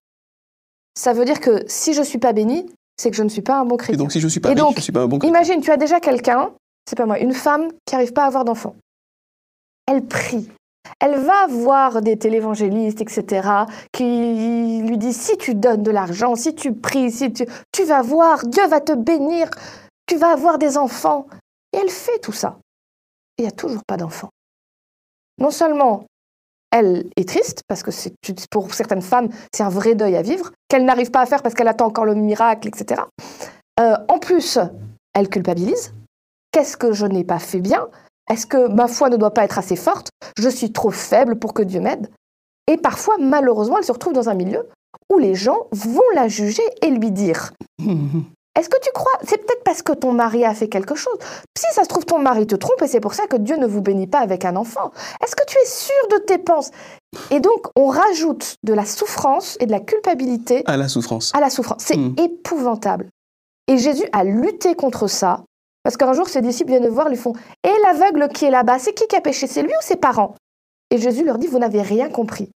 ça 0.97 1.11
veut 1.13 1.25
dire 1.25 1.39
que 1.39 1.63
si 1.67 1.93
je 1.93 1.99
ne 1.99 2.05
suis 2.05 2.19
pas 2.19 2.33
béni, 2.33 2.65
c'est 2.97 3.09
que 3.09 3.17
je 3.17 3.23
ne 3.23 3.29
suis 3.29 3.41
pas 3.41 3.59
un 3.59 3.65
bon 3.65 3.75
Et 3.75 3.79
chrétien. 3.79 3.97
donc, 3.97 4.11
si 4.11 4.19
je 4.21 4.27
suis 4.27 4.39
pas 4.39 4.53
donc, 4.53 4.75
je 4.77 4.81
suis 4.81 4.91
pas 4.91 5.01
un 5.01 5.07
bon 5.07 5.19
chrétien. 5.19 5.35
Imagine, 5.35 5.61
tu 5.61 5.71
as 5.71 5.77
déjà 5.77 5.99
quelqu'un, 5.99 6.51
c'est 6.87 6.95
pas 6.95 7.05
moi, 7.05 7.19
une 7.19 7.33
femme 7.33 7.67
qui 7.85 7.95
n'arrive 7.95 8.13
pas 8.13 8.23
à 8.23 8.27
avoir 8.27 8.45
d'enfant. 8.45 8.75
Elle 9.87 10.05
prie. 10.05 10.49
Elle 10.99 11.19
va 11.19 11.47
voir 11.47 12.01
des 12.01 12.17
télévangélistes, 12.17 13.01
etc., 13.01 13.49
qui 13.91 14.81
lui 14.83 14.97
disent 14.97 15.19
si 15.19 15.35
tu 15.37 15.55
donnes 15.55 15.81
de 15.81 15.91
l'argent, 15.91 16.35
si 16.35 16.53
tu 16.53 16.73
pries, 16.73 17.11
si 17.11 17.33
tu, 17.33 17.45
tu 17.71 17.83
vas 17.83 18.03
voir, 18.03 18.45
Dieu 18.45 18.65
va 18.67 18.81
te 18.81 18.93
bénir, 18.93 19.49
tu 20.05 20.15
vas 20.15 20.31
avoir 20.31 20.59
des 20.59 20.77
enfants. 20.77 21.25
Et 21.73 21.77
elle 21.77 21.89
fait 21.89 22.19
tout 22.19 22.31
ça. 22.31 22.59
Et 23.37 23.41
il 23.41 23.45
n'y 23.45 23.49
a 23.49 23.51
toujours 23.51 23.83
pas 23.85 23.97
d'enfant. 23.97 24.29
Non 25.39 25.51
seulement 25.51 26.05
elle 26.71 27.09
est 27.15 27.27
triste, 27.27 27.61
parce 27.69 27.83
que 27.83 27.91
pour 28.51 28.73
certaines 28.73 29.01
femmes, 29.01 29.29
c'est 29.53 29.63
un 29.63 29.69
vrai 29.69 29.95
deuil 29.95 30.17
à 30.17 30.21
vivre, 30.21 30.51
qu'elle 30.67 30.83
n'arrive 30.83 31.09
pas 31.09 31.21
à 31.21 31.25
faire 31.25 31.41
parce 31.41 31.55
qu'elle 31.55 31.69
attend 31.69 31.85
encore 31.85 32.03
le 32.03 32.15
miracle, 32.15 32.67
etc. 32.67 33.01
Euh, 33.79 33.95
en 34.09 34.19
plus, 34.19 34.59
elle 35.13 35.29
culpabilise. 35.29 35.93
Qu'est-ce 36.51 36.75
que 36.75 36.91
je 36.91 37.05
n'ai 37.05 37.23
pas 37.23 37.39
fait 37.39 37.61
bien? 37.61 37.87
Est-ce 38.29 38.45
que 38.45 38.67
ma 38.67 38.87
foi 38.87 39.09
ne 39.09 39.15
doit 39.15 39.33
pas 39.33 39.45
être 39.45 39.57
assez 39.57 39.77
forte? 39.77 40.09
Je 40.37 40.49
suis 40.49 40.73
trop 40.73 40.91
faible 40.91 41.37
pour 41.37 41.53
que 41.53 41.61
Dieu 41.61 41.79
m'aide 41.79 42.09
Et 42.67 42.77
parfois, 42.77 43.15
malheureusement, 43.19 43.77
elle 43.77 43.85
se 43.85 43.91
retrouve 43.91 44.13
dans 44.13 44.29
un 44.29 44.33
milieu 44.33 44.67
où 45.09 45.17
les 45.17 45.35
gens 45.35 45.67
vont 45.71 46.01
la 46.13 46.27
juger 46.27 46.63
et 46.81 46.89
lui 46.89 47.11
dire 47.11 47.53
Est-ce 48.57 48.69
que 48.69 48.79
tu 48.81 48.89
crois 48.93 49.11
C'est 49.23 49.37
peut-être 49.37 49.63
parce 49.63 49.81
que 49.81 49.91
ton 49.91 50.11
mari 50.13 50.45
a 50.45 50.53
fait 50.53 50.69
quelque 50.69 50.95
chose. 50.95 51.17
Si 51.57 51.65
ça 51.73 51.83
se 51.83 51.89
trouve, 51.89 52.05
ton 52.05 52.19
mari 52.19 52.47
te 52.47 52.55
trompe 52.55 52.81
et 52.81 52.87
c'est 52.87 52.99
pour 53.01 53.13
ça 53.13 53.27
que 53.27 53.35
Dieu 53.35 53.57
ne 53.57 53.67
vous 53.67 53.81
bénit 53.81 54.07
pas 54.07 54.19
avec 54.19 54.45
un 54.45 54.55
enfant. 54.55 54.91
Est-ce 55.23 55.35
que 55.35 55.43
tu 55.45 55.57
es 55.57 55.65
sûr 55.65 56.07
de 56.11 56.17
tes 56.25 56.37
pensées 56.37 56.71
Et 57.31 57.39
donc, 57.41 57.67
on 57.75 57.87
rajoute 57.87 58.55
de 58.63 58.73
la 58.73 58.85
souffrance 58.85 59.57
et 59.59 59.65
de 59.65 59.71
la 59.71 59.81
culpabilité 59.81 60.63
À 60.67 60.77
la 60.77 60.87
souffrance. 60.87 61.31
à 61.35 61.39
la 61.41 61.49
souffrance. 61.49 61.83
C'est 61.85 61.97
Mm. 61.97 62.15
épouvantable. 62.17 63.09
Et 63.67 63.77
Jésus 63.77 64.05
a 64.13 64.23
lutté 64.23 64.75
contre 64.75 65.07
ça. 65.07 65.41
Parce 65.83 65.97
qu'un 65.97 66.13
jour, 66.13 66.29
ses 66.29 66.41
disciples 66.41 66.69
viennent 66.71 66.83
le 66.83 66.89
voir, 66.89 67.09
lui 67.09 67.17
font 67.17 67.33
Et 67.63 67.71
l'aveugle 67.83 68.27
qui 68.29 68.45
est 68.45 68.51
là-bas, 68.51 68.79
c'est 68.79 68.93
qui 68.93 69.05
qui 69.07 69.15
a 69.15 69.21
péché? 69.21 69.47
C'est 69.47 69.61
lui 69.63 69.71
ou 69.71 69.81
ses 69.81 69.95
parents 69.97 70.33
Et 70.91 70.97
Jésus 70.97 71.23
leur 71.25 71.37
dit 71.37 71.47
Vous 71.47 71.59
n'avez 71.59 71.81
rien 71.81 72.09
compris. 72.09 72.49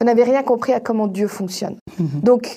Vous 0.00 0.06
n'avez 0.06 0.24
rien 0.24 0.42
compris 0.42 0.72
à 0.72 0.80
comment 0.80 1.06
Dieu 1.08 1.28
fonctionne. 1.28 1.76
Donc, 1.98 2.56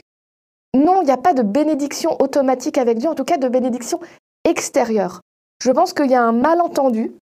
non, 0.75 1.01
il 1.01 1.05
n'y 1.05 1.11
a 1.11 1.17
pas 1.17 1.33
de 1.33 1.41
bénédiction 1.41 2.21
automatique 2.21 2.77
avec 2.77 2.97
Dieu, 2.97 3.09
en 3.09 3.15
tout 3.15 3.23
cas 3.23 3.37
de 3.37 3.47
bénédiction 3.47 3.99
extérieure. 4.43 5.21
Je 5.63 5.71
pense 5.71 5.93
qu'il 5.93 6.11
y 6.11 6.15
a 6.15 6.21
un 6.21 6.33
malentendu 6.33 7.13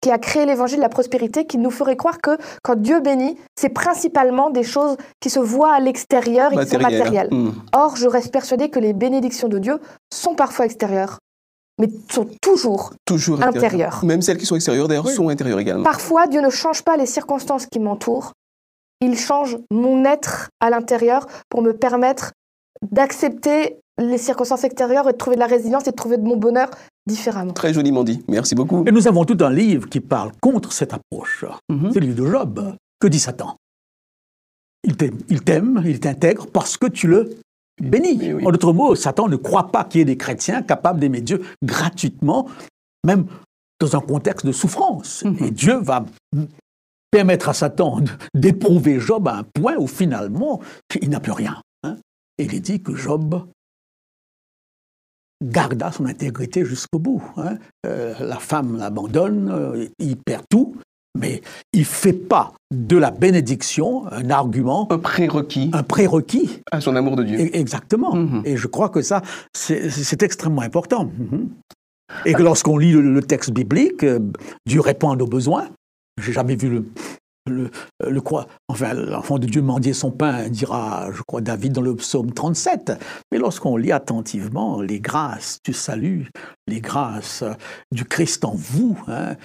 qui 0.00 0.10
a 0.10 0.18
créé 0.18 0.46
l'évangile 0.46 0.78
de 0.78 0.82
la 0.82 0.88
prospérité 0.88 1.44
qui 1.44 1.58
nous 1.58 1.70
ferait 1.70 1.96
croire 1.96 2.20
que 2.22 2.38
quand 2.62 2.74
Dieu 2.74 3.00
bénit, 3.00 3.36
c'est 3.54 3.68
principalement 3.68 4.48
des 4.48 4.62
choses 4.62 4.96
qui 5.20 5.28
se 5.28 5.40
voient 5.40 5.74
à 5.74 5.80
l'extérieur 5.80 6.52
et 6.52 6.64
qui 6.64 6.70
sont 6.70 6.78
matérielles. 6.78 7.28
Hmm. 7.30 7.52
Or, 7.74 7.96
je 7.96 8.06
reste 8.06 8.32
persuadée 8.32 8.70
que 8.70 8.78
les 8.78 8.94
bénédictions 8.94 9.48
de 9.48 9.58
Dieu 9.58 9.78
sont 10.12 10.34
parfois 10.34 10.64
extérieures, 10.64 11.18
mais 11.78 11.88
sont 12.10 12.26
toujours. 12.40 12.94
Toujours 13.04 13.42
Intérieur. 13.42 14.02
Même 14.02 14.22
celles 14.22 14.38
qui 14.38 14.46
sont 14.46 14.56
extérieures, 14.56 14.88
d'ailleurs, 14.88 15.04
Oui. 15.04 15.12
sont 15.12 15.28
intérieures 15.28 15.60
également. 15.60 15.84
Parfois, 15.84 16.26
Dieu 16.28 16.40
ne 16.40 16.50
change 16.50 16.82
pas 16.82 16.96
les 16.96 17.06
circonstances 17.06 17.66
qui 17.66 17.78
m'entourent. 17.78 18.32
Il 19.02 19.18
change 19.18 19.58
mon 19.70 20.04
être 20.06 20.48
à 20.60 20.70
l'intérieur 20.70 21.26
pour 21.50 21.60
me 21.60 21.72
permettre 21.72 22.32
d'accepter 22.90 23.76
les 23.98 24.18
circonstances 24.18 24.64
extérieures 24.64 25.08
et 25.08 25.12
de 25.12 25.18
trouver 25.18 25.36
de 25.36 25.40
la 25.40 25.46
résilience 25.46 25.86
et 25.86 25.90
de 25.90 25.96
trouver 25.96 26.16
de 26.16 26.22
mon 26.22 26.36
bonheur 26.36 26.70
différemment. 27.06 27.52
Très 27.52 27.72
joliment 27.74 28.04
dit. 28.04 28.22
Merci 28.28 28.54
beaucoup. 28.54 28.84
Et 28.86 28.92
nous 28.92 29.06
avons 29.08 29.24
tout 29.24 29.36
un 29.44 29.50
livre 29.50 29.88
qui 29.88 30.00
parle 30.00 30.32
contre 30.40 30.72
cette 30.72 30.94
approche. 30.94 31.44
Mhm. 31.68 31.90
C'est 31.92 32.00
le 32.00 32.06
livre 32.06 32.24
de 32.24 32.30
Job. 32.30 32.76
Que 32.98 33.08
dit 33.08 33.18
Satan? 33.18 33.56
Il 34.84 34.96
t'aime, 34.96 35.18
il 35.28 35.42
t'aime, 35.42 35.82
il 35.84 36.00
t'intègre 36.00 36.46
parce 36.46 36.76
que 36.76 36.86
tu 36.86 37.06
le 37.06 37.30
bénis. 37.80 38.18
Oui, 38.18 38.32
oui. 38.32 38.46
En 38.46 38.50
d'autres 38.50 38.72
mots, 38.72 38.94
Satan 38.94 39.28
ne 39.28 39.36
croit 39.36 39.68
pas 39.70 39.84
qu'il 39.84 39.98
y 39.98 40.02
ait 40.02 40.06
des 40.06 40.16
chrétiens 40.16 40.62
capables 40.62 41.00
d'aimer 41.00 41.20
Dieu 41.20 41.42
gratuitement, 41.62 42.48
même 43.04 43.26
dans 43.80 43.96
un 43.96 44.00
contexte 44.00 44.46
de 44.46 44.52
souffrance. 44.52 45.24
Mhm. 45.24 45.44
Et 45.44 45.50
Dieu 45.50 45.76
va 45.76 46.04
permettre 47.10 47.48
à 47.48 47.54
Satan 47.54 47.98
d'éprouver 48.34 49.00
Job 49.00 49.28
à 49.28 49.36
un 49.36 49.42
point 49.42 49.76
où 49.76 49.86
finalement 49.86 50.60
il 51.00 51.10
n'a 51.10 51.20
plus 51.20 51.32
rien. 51.32 51.60
Il 52.44 52.54
est 52.54 52.60
dit 52.60 52.80
que 52.82 52.94
Job 52.94 53.46
garda 55.42 55.90
son 55.90 56.06
intégrité 56.06 56.64
jusqu'au 56.64 56.98
bout. 56.98 57.22
hein. 57.36 57.56
Euh, 57.86 58.14
la 58.20 58.38
femme 58.38 58.76
l'abandonne, 58.76 59.50
euh, 59.50 59.86
il 59.98 60.16
perd 60.16 60.44
tout, 60.50 60.76
mais 61.18 61.40
il 61.72 61.80
ne 61.80 61.84
fait 61.84 62.12
pas 62.12 62.52
de 62.74 62.96
la 62.96 63.10
bénédiction 63.10 64.06
un 64.12 64.28
argument, 64.30 64.86
Un 64.92 64.98
prérequis 64.98 65.70
un 65.72 65.82
prérequis. 65.82 66.60
à 66.70 66.80
son 66.80 66.94
amour 66.94 67.16
de 67.16 67.24
Dieu. 67.24 67.38
E- 67.40 67.56
Exactement. 67.56 68.14
Mhm. 68.14 68.42
Et 68.44 68.56
je 68.56 68.66
crois 68.66 68.90
que 68.90 69.00
ça, 69.02 69.22
c'est 69.54 70.22
extrêmement 70.22 70.62
important. 70.62 71.06
Mhm. 71.06 71.48
Et 72.26 72.34
que 72.34 72.42
lorsqu'on 72.42 72.76
lit 72.76 72.92
le, 72.92 73.00
le 73.00 73.22
texte 73.22 73.50
biblique, 73.52 74.02
euh, 74.04 74.18
Dieu 74.66 74.80
répond 74.80 75.10
à 75.10 75.16
nos 75.16 75.26
besoins. 75.26 75.68
J'ai 76.20 76.32
jamais 76.32 76.56
vu 76.56 76.68
le, 76.68 76.84
le, 77.46 77.70
le 78.06 78.20
quoi? 78.20 78.46
Enfin, 78.68 78.94
l'enfant 78.94 79.38
de 79.38 79.46
Dieu 79.46 79.62
mendier 79.62 79.92
son 79.92 80.10
pain, 80.10 80.48
dira, 80.48 81.10
je 81.12 81.22
crois, 81.22 81.40
David 81.40 81.72
dans 81.72 81.82
le 81.82 81.96
psaume 81.96 82.32
37. 82.32 82.92
Mais 83.32 83.38
lorsqu'on 83.38 83.76
lit 83.76 83.92
attentivement 83.92 84.80
les 84.80 85.00
grâces 85.00 85.58
du 85.64 85.72
salut, 85.72 86.28
les 86.66 86.80
grâces 86.80 87.42
euh, 87.42 87.52
du 87.92 88.04
Christ 88.04 88.44
en 88.44 88.54
vous, 88.54 88.98
hein, 89.08 89.36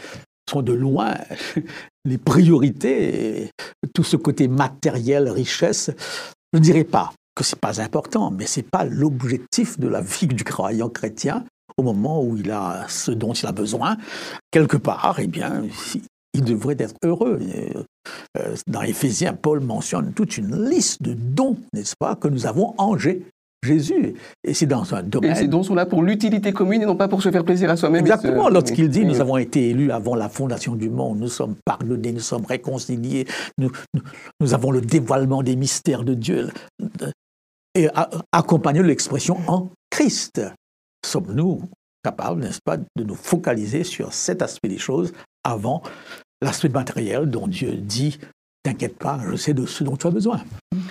sont 0.50 0.62
de 0.62 0.74
loin 0.74 1.16
les 2.06 2.18
priorités, 2.18 3.50
tout 3.94 4.04
ce 4.04 4.16
côté 4.18 4.48
matériel, 4.48 5.30
richesse. 5.30 5.92
Je 6.54 6.60
ne 6.60 6.64
dirais 6.64 6.84
pas 6.84 7.12
que 7.36 7.44
c'est 7.44 7.60
pas 7.60 7.82
important, 7.82 8.32
mais 8.32 8.46
c'est 8.46 8.70
pas 8.70 8.86
l'objectif 8.86 9.80
de 9.80 9.88
la 9.88 10.02
vie 10.02 10.28
du 10.28 10.44
croyant 10.44 10.90
chrétien 10.90 11.44
au 11.78 11.84
moment 11.84 12.24
où 12.24 12.38
il 12.38 12.52
a 12.52 12.86
ce 12.88 13.12
dont 13.12 13.34
il 13.34 13.46
a 13.46 13.52
besoin. 13.52 13.98
Quelque 14.52 14.78
part, 14.78 15.18
eh 15.20 15.28
bien, 15.28 15.64
il 16.36 16.44
devrait 16.44 16.76
être 16.80 16.96
heureux. 17.04 17.40
Et, 17.42 17.74
euh, 18.38 18.56
Dans 18.68 18.82
Éphésiens, 18.84 19.34
Paul 19.34 19.60
mentionne 19.62 20.14
toute 20.14 20.38
une 20.38 20.70
liste 20.70 21.02
de 21.02 21.14
dons, 21.14 21.58
n'est-ce 21.74 21.96
pas, 22.00 22.16
que 22.16 22.28
nous 22.28 22.46
avons 22.46 22.74
en 22.78 22.98
Jé- 22.98 23.24
Jésus. 23.64 24.14
Et 24.44 24.54
c'est 24.54 24.68
dans 24.68 24.94
un 24.94 25.00
Et 25.00 25.04
ces 25.04 25.10
domaine. 25.10 25.48
dons 25.50 25.64
sont 25.64 25.74
là 25.74 25.88
pour 25.88 26.04
l'utilité 26.04 26.54
commune 26.54 26.84
et 26.84 26.86
non 26.86 26.96
pas 26.96 27.08
pour 27.08 27.24
se 27.24 27.32
faire 27.32 27.44
plaisir 27.44 27.68
à 27.72 27.76
soi-même. 27.78 28.06
et 28.06 28.10
Exactement, 28.10 28.48
se- 28.48 28.54
lorsqu'il 28.54 28.90
dit 28.90 29.06
nous 29.06 29.20
avons 29.22 29.38
été 29.38 29.70
élus 29.72 29.92
avant 29.92 30.14
la 30.16 30.30
fondation 30.30 30.76
du 30.76 30.90
monde, 30.90 31.20
nous 31.20 31.30
sommes 31.30 31.56
pardonnés, 31.66 32.12
nous 32.12 32.20
sommes 32.20 32.46
réconciliés, 32.46 33.26
nous, 33.58 33.72
nous, 33.96 34.02
nous 34.40 34.54
avons 34.54 34.70
le 34.70 34.82
dévoilement 34.82 35.42
des 35.42 35.56
mystères 35.56 36.04
de 36.04 36.14
Dieu. 36.14 36.50
Et 37.74 37.88
a- 37.90 38.10
accompagné 38.32 38.80
de 38.82 38.86
l'expression 38.86 39.38
en 39.48 39.70
Christ. 39.90 40.42
Sommes-nous 41.06 41.64
capables, 42.04 42.42
n'est-ce 42.42 42.60
pas, 42.64 42.78
de 42.78 43.04
nous 43.04 43.16
focaliser 43.16 43.84
sur 43.84 44.14
cet 44.14 44.42
aspect 44.44 44.70
des 44.70 44.78
choses 44.78 45.12
avant 45.44 45.82
l'aspect 46.46 46.70
matériel 46.70 47.30
dont 47.30 47.48
Dieu 47.48 47.74
dit 47.74 48.20
T'inquiète 48.64 48.98
pas, 48.98 49.20
je 49.30 49.36
sais 49.36 49.54
de 49.54 49.66
ce 49.68 49.84
dont 49.84 49.96
tu 49.96 50.08
as 50.08 50.12
besoin. 50.12 50.42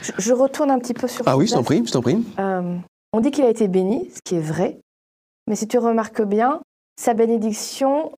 Je, 0.03 0.13
je 0.19 0.33
retourne 0.33 0.71
un 0.71 0.79
petit 0.79 0.95
peu 0.95 1.09
sur 1.09 1.25
Ah 1.27 1.37
oui, 1.37 1.47
je 1.49 1.55
t'en 1.55 1.65
prie, 1.65 1.83
je 1.85 1.91
t'en 1.91 2.03
prie. 2.03 2.25
Euh, 2.39 2.77
on 3.13 3.21
dit 3.21 3.31
qu'il 3.33 3.45
a 3.45 3.49
été 3.51 3.67
béni, 3.67 4.11
ce 4.15 4.21
qui 4.25 4.37
est 4.37 4.41
vrai. 4.41 4.79
Mais 5.49 5.57
si 5.57 5.67
tu 5.67 5.79
remarques 5.79 6.23
bien, 6.23 6.61
sa 7.01 7.15
bénédiction 7.15 8.13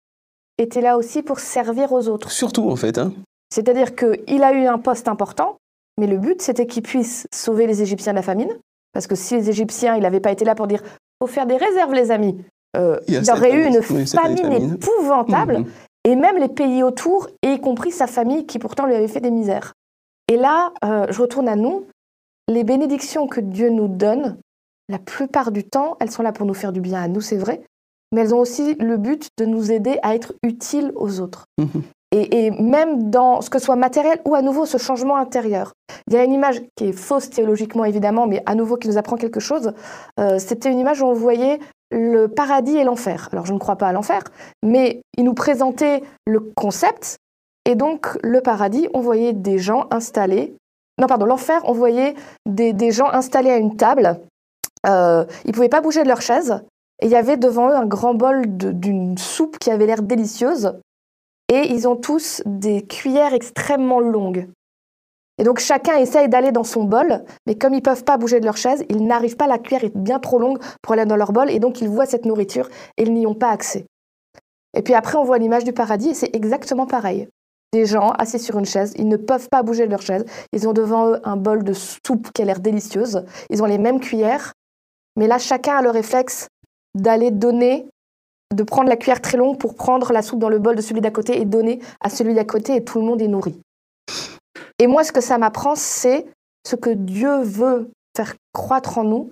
était 0.59 0.83
là 0.83 0.99
aussi 0.99 1.23
pour 1.23 1.39
servir 1.41 1.93
aux 1.93 2.09
autres. 2.09 2.31
Surtout, 2.31 2.69
en 2.71 2.77
fait. 2.77 2.99
Hein. 2.99 3.13
C'est-à-dire 3.51 3.95
qu'il 3.97 4.43
a 4.43 4.53
eu 4.53 4.67
un 4.67 4.79
poste 4.79 5.09
important, 5.09 5.57
mais 5.99 6.07
le 6.07 6.19
but, 6.19 6.43
c'était 6.43 6.67
qu'il 6.67 6.83
puisse 6.83 7.27
sauver 7.35 7.67
les 7.67 7.81
Égyptiens 7.81 8.13
de 8.13 8.17
la 8.17 8.23
famine. 8.23 8.51
Parce 8.93 9.07
que 9.07 9.15
si 9.15 9.35
les 9.37 9.49
Égyptiens, 9.49 9.97
il 9.97 10.03
n'avait 10.03 10.21
pas 10.21 10.33
été 10.33 10.45
là 10.45 10.55
pour 10.55 10.67
dire 10.67 10.83
faut 11.23 11.27
faire 11.27 11.47
des 11.47 11.57
réserves, 11.57 11.95
les 11.95 12.11
amis, 12.11 12.37
euh, 12.77 12.99
Il 13.09 13.15
y 13.15 13.17
il 13.17 13.31
aurait 13.31 13.53
eu 13.55 13.67
une 13.67 13.81
Oui, 13.91 14.07
famine. 14.07 14.75
épouvantable. 14.75 15.59
Mhm. 15.61 15.67
Et 16.07 16.15
même 16.15 16.39
les 16.39 16.49
pays 16.49 16.85
autour, 16.85 17.29
et 17.43 17.55
y 17.55 17.61
compris 17.61 17.91
sa 17.91 18.07
famille 18.07 18.47
qui 18.47 18.61
pourtant 18.61 18.87
lui 18.87 18.95
avait 18.95 19.09
fait 19.09 19.21
des 19.21 19.33
misères. 19.33 19.75
Et 20.29 20.37
là, 20.37 20.73
euh, 20.85 21.07
je 21.11 21.21
retourne 21.21 21.49
à 21.49 21.57
nous. 21.57 21.85
Les 22.49 22.63
bénédictions 22.63 23.27
que 23.27 23.41
Dieu 23.41 23.71
nous 23.71 23.89
donne, 23.89 24.39
la 24.89 25.01
plupart 25.01 25.51
du 25.51 25.65
temps, 25.65 25.97
elles 25.99 26.13
sont 26.13 26.23
là 26.23 26.31
pour 26.31 26.47
nous 26.47 26.55
faire 26.55 26.73
du 26.73 26.81
bien 26.81 27.03
à 27.03 27.09
nous, 27.09 27.21
c'est 27.21 27.37
vrai, 27.37 27.61
mais 28.13 28.21
elles 28.21 28.35
ont 28.37 28.39
aussi 28.39 28.75
le 28.75 28.97
but 28.99 29.29
de 29.37 29.47
nous 29.47 29.73
aider 29.73 29.99
à 30.05 30.15
être 30.15 30.33
utiles 30.45 30.93
aux 30.95 31.21
autres. 31.21 31.47
Mhm. 31.59 31.83
Et, 32.13 32.47
et 32.47 32.51
même 32.53 33.11
dans 33.11 33.41
ce 33.41 33.51
que 33.51 33.59
soit 33.59 33.75
matériel 33.75 34.21
ou 34.25 34.37
à 34.37 34.43
nouveau 34.43 34.65
ce 34.65 34.79
changement 34.79 35.17
intérieur. 35.17 35.73
Il 36.07 36.15
y 36.15 36.17
a 36.17 36.23
une 36.23 36.33
image 36.33 36.63
qui 36.77 36.85
est 36.85 36.93
fausse 36.93 37.31
théologiquement 37.31 37.85
évidemment, 37.85 38.29
mais 38.29 38.45
à 38.47 38.55
nouveau 38.55 38.77
qui 38.77 38.87
nous 38.87 38.97
apprend 38.97 39.17
quelque 39.17 39.41
chose. 39.41 39.73
Euh, 40.21 40.39
C'était 40.39 40.71
une 40.71 40.79
image 40.79 41.03
où 41.03 41.07
on 41.07 41.15
voyait 41.15 41.59
le 41.91 42.27
paradis 42.27 42.77
et 42.77 42.85
l'enfer. 42.85 43.29
Alors 43.33 43.47
je 43.47 43.53
ne 43.53 43.59
crois 43.59 43.77
pas 43.77 43.89
à 43.89 43.93
l'enfer, 43.93 44.23
mais 44.63 45.03
il 45.17 45.25
nous 45.25 45.35
présentait 45.35 46.03
le 46.27 46.41
concept. 46.41 47.17
Et 47.65 47.75
donc 47.75 48.19
le 48.23 48.41
paradis, 48.41 48.89
on 48.95 49.01
voyait 49.01 49.33
des 49.33 49.59
gens 49.59 49.87
installés. 49.91 50.55
Non, 50.99 51.07
pardon, 51.07 51.27
l'enfer, 51.27 51.61
on 51.65 51.73
voyait 51.73 52.15
des, 52.47 52.91
gens 52.91 53.11
installés 53.11 53.51
à 53.51 53.59
une 53.59 53.77
table. 53.77 54.21
Euh, 54.87 55.25
ils 55.45 55.49
ne 55.49 55.53
pouvaient 55.53 55.69
pas 55.69 55.81
bouger 55.81 56.03
de 56.03 56.09
leur 56.09 56.23
chaise. 56.23 56.63
Et 57.03 57.07
il 57.07 57.13
y 57.13 57.17
avait 57.17 57.37
devant 57.37 57.69
eux 57.69 57.75
un 57.75 57.85
grand 57.85 58.15
bol 58.15 58.45
d'une 58.47 59.19
soupe 59.19 59.59
qui 59.59 59.71
avait 59.71 59.87
l'air 59.87 60.01
délicieuse. 60.01 60.73
Et 61.53 61.73
ils 61.73 61.87
ont 61.87 61.97
tous 61.97 62.43
des 62.47 62.83
cuillères 62.83 63.35
extrêmement 63.35 64.01
longues. 64.01 64.49
Et 65.39 65.45
donc 65.45 65.59
chacun 65.59 65.97
essaye 65.99 66.29
d'aller 66.29 66.51
dans 66.51 66.65
son 66.65 66.85
bol, 66.85 67.23
mais 67.47 67.57
comme 67.57 67.75
ils 67.75 67.83
peuvent 67.83 68.05
pas 68.05 68.17
bouger 68.17 68.41
de 68.41 68.47
leur 68.47 68.57
chaise, 68.57 68.85
ils 68.89 69.07
n'arrivent 69.07 69.37
pas, 69.37 69.47
la 69.47 69.59
cuillère 69.59 69.85
est 69.85 69.97
bien 69.97 70.19
trop 70.19 70.39
longue 70.39 70.59
pour 70.83 70.95
aller 70.95 71.05
dans 71.05 71.17
leur 71.17 71.33
bol, 71.33 71.51
et 71.51 71.59
donc 71.59 71.81
ils 71.81 71.89
voient 71.89 72.07
cette 72.07 72.25
nourriture 72.25 72.69
et 72.97 73.03
ils 73.03 73.13
n'y 73.13 73.27
ont 73.27 73.35
pas 73.35 73.51
accès. 73.51 73.87
Et 74.75 74.83
puis 74.83 74.95
après, 74.95 75.19
on 75.19 75.25
voit 75.25 75.39
l'image 75.39 75.65
du 75.65 75.73
paradis, 75.73 76.11
et 76.11 76.15
c'est 76.15 76.35
exactement 76.35 76.87
pareil. 76.87 77.29
Des 77.73 77.85
gens 77.85 78.11
assis 78.11 78.39
sur 78.39 78.59
une 78.59 78.65
chaise, 78.65 78.95
ils 78.97 79.09
ne 79.09 79.17
peuvent 79.17 79.49
pas 79.51 79.63
bouger 79.63 79.87
de 79.87 79.91
leur 79.91 80.03
chaise, 80.03 80.25
ils 80.53 80.69
ont 80.69 80.73
devant 80.73 81.11
eux 81.11 81.21
un 81.25 81.37
bol 81.37 81.65
de 81.65 81.73
soupe 81.75 82.31
qui 82.33 82.41
a 82.41 82.45
l'air 82.45 82.61
délicieuse, 82.61 83.25
ils 83.51 83.63
ont 83.63 83.67
les 83.67 83.79
mêmes 83.79 84.01
cuillères, 84.01 84.53
mais 85.17 85.27
là, 85.27 85.39
chacun 85.39 85.77
a 85.77 85.83
le 85.83 85.91
réflexe 85.91 86.49
d'aller 86.95 87.31
donner, 87.31 87.87
de 88.55 88.63
prendre 88.63 88.89
la 88.89 88.97
cuillère 88.97 89.21
très 89.21 89.37
longue 89.37 89.59
pour 89.59 89.75
prendre 89.75 90.13
la 90.13 90.23
soupe 90.23 90.39
dans 90.39 90.49
le 90.49 90.59
bol 90.59 90.77
de 90.77 90.83
celui 90.83 91.01
d'à 91.01 91.11
côté 91.11 91.41
et 91.41 91.45
donner 91.45 91.81
à 92.01 92.09
celui 92.09 92.33
d'à 92.35 92.45
côté, 92.45 92.77
et 92.77 92.85
tout 92.85 93.01
le 93.01 93.05
monde 93.05 93.21
est 93.21 93.29
nourri. 93.29 93.61
Et 94.79 94.87
moi, 94.87 95.05
ce 95.05 95.13
que 95.13 95.21
ça 95.21 95.39
m'apprend, 95.39 95.75
c'est 95.75 96.27
ce 96.67 96.77
que 96.77 96.91
Dieu 96.91 97.41
veut 97.43 97.91
faire 98.17 98.35
croître 98.53 98.99
en 98.99 99.05
nous, 99.05 99.31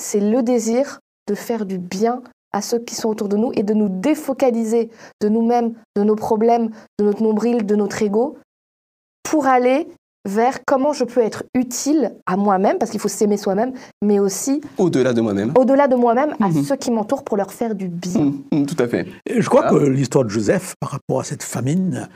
c'est 0.00 0.20
le 0.20 0.42
désir 0.42 0.98
de 1.28 1.34
faire 1.34 1.64
du 1.66 1.78
bien 1.78 2.22
à 2.52 2.60
ceux 2.60 2.78
qui 2.78 2.94
sont 2.94 3.08
autour 3.08 3.28
de 3.28 3.36
nous 3.36 3.52
et 3.54 3.62
de 3.62 3.72
nous 3.72 3.88
défocaliser 3.88 4.90
de 5.22 5.28
nous-mêmes, 5.28 5.74
de 5.96 6.02
nos 6.02 6.16
problèmes, 6.16 6.70
de 6.98 7.04
notre 7.04 7.22
nombril, 7.22 7.64
de 7.64 7.76
notre 7.76 8.02
ego, 8.02 8.36
pour 9.22 9.46
aller 9.46 9.88
vers 10.28 10.58
comment 10.66 10.92
je 10.92 11.04
peux 11.04 11.20
être 11.20 11.44
utile 11.54 12.14
à 12.26 12.36
moi-même, 12.36 12.78
parce 12.78 12.90
qu'il 12.90 13.00
faut 13.00 13.08
s'aimer 13.08 13.36
soi-même, 13.36 13.72
mais 14.02 14.18
aussi 14.20 14.60
Au-delà 14.78 15.12
de 15.14 15.20
moi-même. 15.20 15.52
au-delà 15.56 15.88
de 15.88 15.96
moi-même, 15.96 16.34
à 16.40 16.48
Mhm. 16.48 16.62
ceux 16.62 16.76
qui 16.76 16.90
m'entourent 16.90 17.24
pour 17.24 17.36
leur 17.36 17.52
faire 17.52 17.74
du 17.74 17.88
bien. 17.88 18.20
Mhm, 18.20 18.42
mhm, 18.52 18.66
tout 18.66 18.76
à 18.78 18.86
fait. 18.86 19.06
Et 19.26 19.40
je 19.40 19.48
crois 19.48 19.64
Ah. 19.66 19.70
que 19.70 19.76
l'histoire 19.76 20.24
de 20.24 20.28
Joseph 20.30 20.74
par 20.78 20.90
rapport 20.90 21.20
à 21.20 21.24
cette 21.24 21.42
famine 21.42 22.08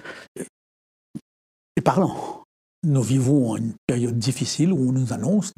est 1.77 1.81
parlant. 1.83 2.15
Nous 2.89 3.03
vivons 3.03 3.57
une 3.57 3.73
période 3.85 4.17
difficile 4.17 4.73
où 4.73 4.91
on 4.91 4.93
nous 4.93 5.13
annonce, 5.13 5.53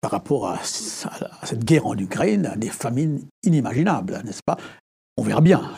par 0.00 0.12
rapport 0.12 0.46
à, 0.46 0.54
à 0.54 1.46
cette 1.46 1.64
guerre 1.64 1.88
en 1.88 1.98
Ukraine, 1.98 2.54
des 2.56 2.68
famines 2.68 3.20
inimaginables, 3.42 4.22
n'est-ce 4.24 4.42
pas? 4.46 4.56
On 5.16 5.24
verra 5.24 5.40
bien. 5.40 5.72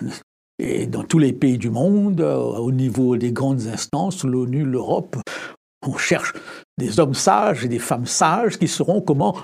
Et 0.59 0.87
dans 0.87 1.03
tous 1.03 1.18
les 1.18 1.33
pays 1.33 1.57
du 1.57 1.70
monde, 1.70 2.20
euh, 2.20 2.37
au 2.37 2.70
niveau 2.70 3.16
des 3.16 3.33
grandes 3.33 3.66
instances, 3.66 4.25
l'ONU, 4.25 4.62
l'Europe, 4.62 5.16
on 5.87 5.97
cherche 5.97 6.35
des 6.77 7.01
hommes 7.01 7.14
sages 7.14 7.64
et 7.64 7.68
des 7.68 7.79
femmes 7.79 8.07
sages 8.07 8.59
qui 8.59 8.68
sauront 8.68 9.01
comment 9.01 9.37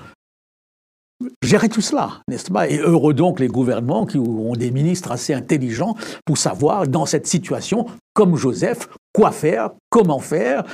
gérer 1.41 1.69
tout 1.69 1.81
cela, 1.81 2.21
n'est-ce 2.27 2.51
pas? 2.51 2.69
Et 2.69 2.77
heureux 2.77 3.15
donc 3.15 3.39
les 3.39 3.47
gouvernements 3.47 4.05
qui 4.05 4.19
ont 4.19 4.53
des 4.53 4.69
ministres 4.69 5.11
assez 5.11 5.33
intelligents 5.33 5.95
pour 6.23 6.37
savoir, 6.37 6.87
dans 6.87 7.07
cette 7.07 7.25
situation, 7.25 7.87
comme 8.13 8.35
Joseph, 8.35 8.89
quoi 9.11 9.31
faire, 9.31 9.71
comment 9.89 10.19
faire. 10.19 10.65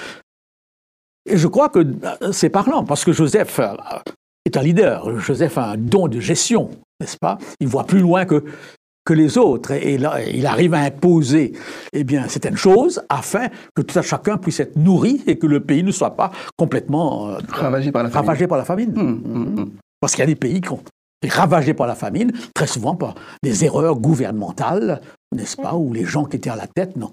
Et 1.27 1.37
je 1.37 1.47
crois 1.47 1.69
que 1.69 1.79
euh, 1.79 2.31
c'est 2.31 2.49
parlant, 2.49 2.83
parce 2.83 3.03
que 3.03 3.11
Joseph 3.11 3.59
euh, 3.59 3.75
est 4.45 4.57
un 4.57 4.61
leader. 4.61 5.19
Joseph 5.19 5.57
a 5.57 5.71
un 5.71 5.77
don 5.77 6.07
de 6.07 6.19
gestion, 6.19 6.69
n'est-ce 6.99 7.17
pas? 7.17 7.37
Il 7.59 7.67
voit 7.67 7.83
plus 7.83 7.99
loin 7.99 8.25
que, 8.25 8.43
que 9.05 9.13
les 9.13 9.37
autres. 9.37 9.71
Et 9.71 9.97
là, 9.97 10.21
il 10.21 10.45
arrive 10.45 10.73
à 10.73 10.79
imposer 10.79 11.53
eh 11.91 12.03
bien, 12.03 12.27
certaines 12.27 12.57
choses 12.57 13.01
afin 13.09 13.47
que 13.75 13.81
tout 13.81 13.99
un 13.99 14.01
chacun 14.01 14.37
puisse 14.37 14.59
être 14.59 14.77
nourri 14.77 15.21
et 15.27 15.37
que 15.37 15.47
le 15.47 15.59
pays 15.59 15.83
ne 15.83 15.91
soit 15.91 16.15
pas 16.15 16.31
complètement 16.57 17.29
euh, 17.29 17.37
Ravagé 17.49 17.91
par 17.91 18.03
la 18.03 18.09
famine. 18.09 18.25
ravagé 18.27 18.47
par 18.47 18.57
la 18.57 18.65
famine. 18.65 18.91
Mhm, 18.91 19.21
mhm, 19.25 19.59
mhm. 19.59 19.69
Parce 19.99 20.13
qu'il 20.13 20.21
y 20.21 20.23
a 20.23 20.27
des 20.27 20.35
pays 20.35 20.61
qui 20.61 20.71
ont 20.71 20.81
été 21.21 21.33
ravagés 21.33 21.73
par 21.73 21.87
la 21.87 21.95
famine, 21.95 22.31
très 22.53 22.67
souvent 22.67 22.95
par 22.95 23.15
des 23.43 23.65
erreurs 23.65 23.95
gouvernementales, 23.95 25.01
n'est-ce 25.35 25.57
pas, 25.57 25.73
où 25.73 25.91
les 25.91 26.05
gens 26.05 26.23
qui 26.25 26.37
étaient 26.37 26.49
à 26.49 26.55
la 26.55 26.67
tête 26.67 26.95
n'ont 26.95 27.11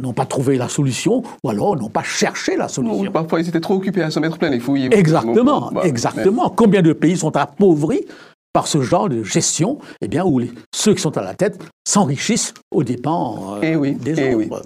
n'ont 0.00 0.12
pas 0.12 0.26
trouvé 0.26 0.56
la 0.56 0.68
solution, 0.68 1.22
ou 1.42 1.50
alors 1.50 1.76
n'ont 1.76 1.88
pas 1.88 2.02
cherché 2.02 2.56
la 2.56 2.64
Non, 2.64 2.68
solution. 2.68 3.12
parfois, 3.12 3.40
ils 3.40 3.48
étaient 3.48 3.60
trop 3.60 3.74
occupés 3.74 4.02
à 4.02 4.10
se 4.10 4.20
mettre 4.20 4.38
plein 4.38 4.50
les 4.50 4.60
fouilles. 4.60 4.88
Exactement, 4.92 5.70
Bah, 5.72 5.82
exactement. 5.84 6.50
Combien 6.50 6.82
de 6.82 6.92
pays 6.92 7.16
sont 7.16 7.36
appauvris 7.36 8.04
par 8.52 8.66
ce 8.66 8.82
genre 8.82 9.08
de 9.08 9.22
gestion, 9.22 9.78
eh 10.00 10.08
bien, 10.08 10.24
où 10.24 10.40
ceux 10.74 10.94
qui 10.94 11.00
sont 11.00 11.16
à 11.16 11.22
la 11.22 11.34
tête 11.34 11.60
s'enrichissent 11.86 12.52
aux 12.72 12.82
dépens 12.82 13.54
euh, 13.54 13.60
eh 13.62 13.76
oui, 13.76 13.94
des 13.94 14.18
eh 14.18 14.34
autres. 14.34 14.62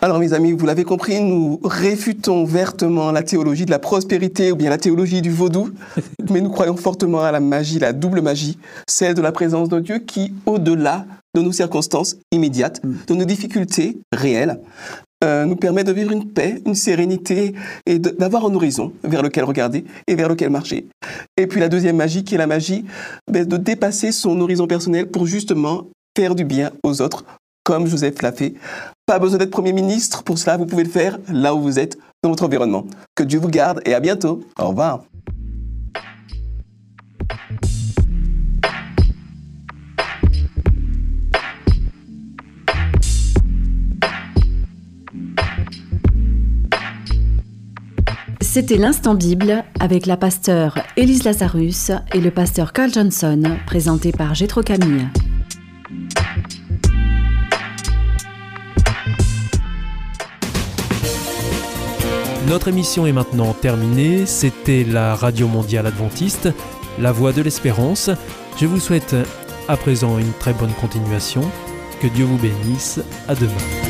Alors, 0.00 0.18
mes 0.18 0.32
amis, 0.32 0.52
vous 0.52 0.64
l'avez 0.64 0.84
compris, 0.84 1.20
nous 1.20 1.60
réfutons 1.62 2.44
vertement 2.44 3.12
la 3.12 3.22
théologie 3.22 3.66
de 3.66 3.70
la 3.70 3.78
prospérité 3.78 4.50
ou 4.50 4.56
bien 4.56 4.70
la 4.70 4.78
théologie 4.78 5.20
du 5.20 5.30
vaudou, 5.30 5.70
mais 6.30 6.40
nous 6.40 6.48
croyons 6.50 6.76
fortement 6.76 7.20
à 7.20 7.30
la 7.30 7.40
magie, 7.40 7.78
la 7.78 7.92
double 7.92 8.22
magie, 8.22 8.58
celle 8.88 9.14
de 9.14 9.20
la 9.22 9.32
présence 9.32 9.68
de 9.68 9.78
Dieu 9.80 9.98
qui, 9.98 10.32
au-delà 10.46 11.04
de 11.38 11.42
nos 11.42 11.52
circonstances 11.52 12.16
immédiates, 12.32 12.82
mm. 12.84 12.94
de 13.06 13.14
nos 13.14 13.24
difficultés 13.24 13.98
réelles, 14.12 14.60
euh, 15.24 15.44
nous 15.46 15.56
permet 15.56 15.82
de 15.82 15.92
vivre 15.92 16.12
une 16.12 16.30
paix, 16.30 16.62
une 16.64 16.76
sérénité 16.76 17.54
et 17.86 17.98
d'avoir 17.98 18.46
un 18.46 18.54
horizon 18.54 18.92
vers 19.02 19.22
lequel 19.22 19.44
regarder 19.44 19.84
et 20.06 20.14
vers 20.14 20.28
lequel 20.28 20.50
marcher. 20.50 20.86
Et 21.36 21.48
puis 21.48 21.58
la 21.58 21.68
deuxième 21.68 21.96
magie 21.96 22.22
qui 22.22 22.36
est 22.36 22.38
la 22.38 22.46
magie 22.46 22.84
ben, 23.30 23.44
de 23.44 23.56
dépasser 23.56 24.12
son 24.12 24.40
horizon 24.40 24.68
personnel 24.68 25.08
pour 25.08 25.26
justement 25.26 25.88
faire 26.16 26.36
du 26.36 26.44
bien 26.44 26.70
aux 26.84 27.02
autres, 27.02 27.24
comme 27.64 27.86
Joseph 27.86 28.22
l'a 28.22 28.32
fait. 28.32 28.54
Pas 29.06 29.18
besoin 29.18 29.38
d'être 29.38 29.50
Premier 29.50 29.72
ministre, 29.72 30.22
pour 30.22 30.38
cela 30.38 30.56
vous 30.56 30.66
pouvez 30.66 30.84
le 30.84 30.90
faire 30.90 31.18
là 31.32 31.54
où 31.54 31.60
vous 31.60 31.78
êtes, 31.80 31.98
dans 32.22 32.30
votre 32.30 32.44
environnement. 32.44 32.86
Que 33.16 33.24
Dieu 33.24 33.40
vous 33.40 33.48
garde 33.48 33.80
et 33.86 33.94
à 33.94 34.00
bientôt. 34.00 34.40
Au 34.58 34.68
revoir. 34.68 35.04
C'était 48.50 48.78
l'instant 48.78 49.14
Bible 49.14 49.62
avec 49.78 50.06
la 50.06 50.16
pasteur 50.16 50.78
Élise 50.96 51.24
Lazarus 51.24 51.92
et 52.14 52.20
le 52.20 52.30
pasteur 52.30 52.72
Carl 52.72 52.90
Johnson, 52.90 53.42
présenté 53.66 54.10
par 54.10 54.34
Gétro 54.34 54.62
Camille. 54.62 55.06
Notre 62.48 62.68
émission 62.68 63.06
est 63.06 63.12
maintenant 63.12 63.52
terminée. 63.52 64.24
C'était 64.24 64.82
la 64.82 65.14
Radio 65.14 65.46
Mondiale 65.46 65.86
Adventiste, 65.86 66.48
la 66.98 67.12
voix 67.12 67.34
de 67.34 67.42
l'espérance. 67.42 68.08
Je 68.58 68.64
vous 68.64 68.80
souhaite 68.80 69.14
à 69.68 69.76
présent 69.76 70.18
une 70.18 70.32
très 70.32 70.54
bonne 70.54 70.72
continuation. 70.80 71.42
Que 72.00 72.06
Dieu 72.06 72.24
vous 72.24 72.38
bénisse. 72.38 72.98
À 73.28 73.34
demain. 73.34 73.87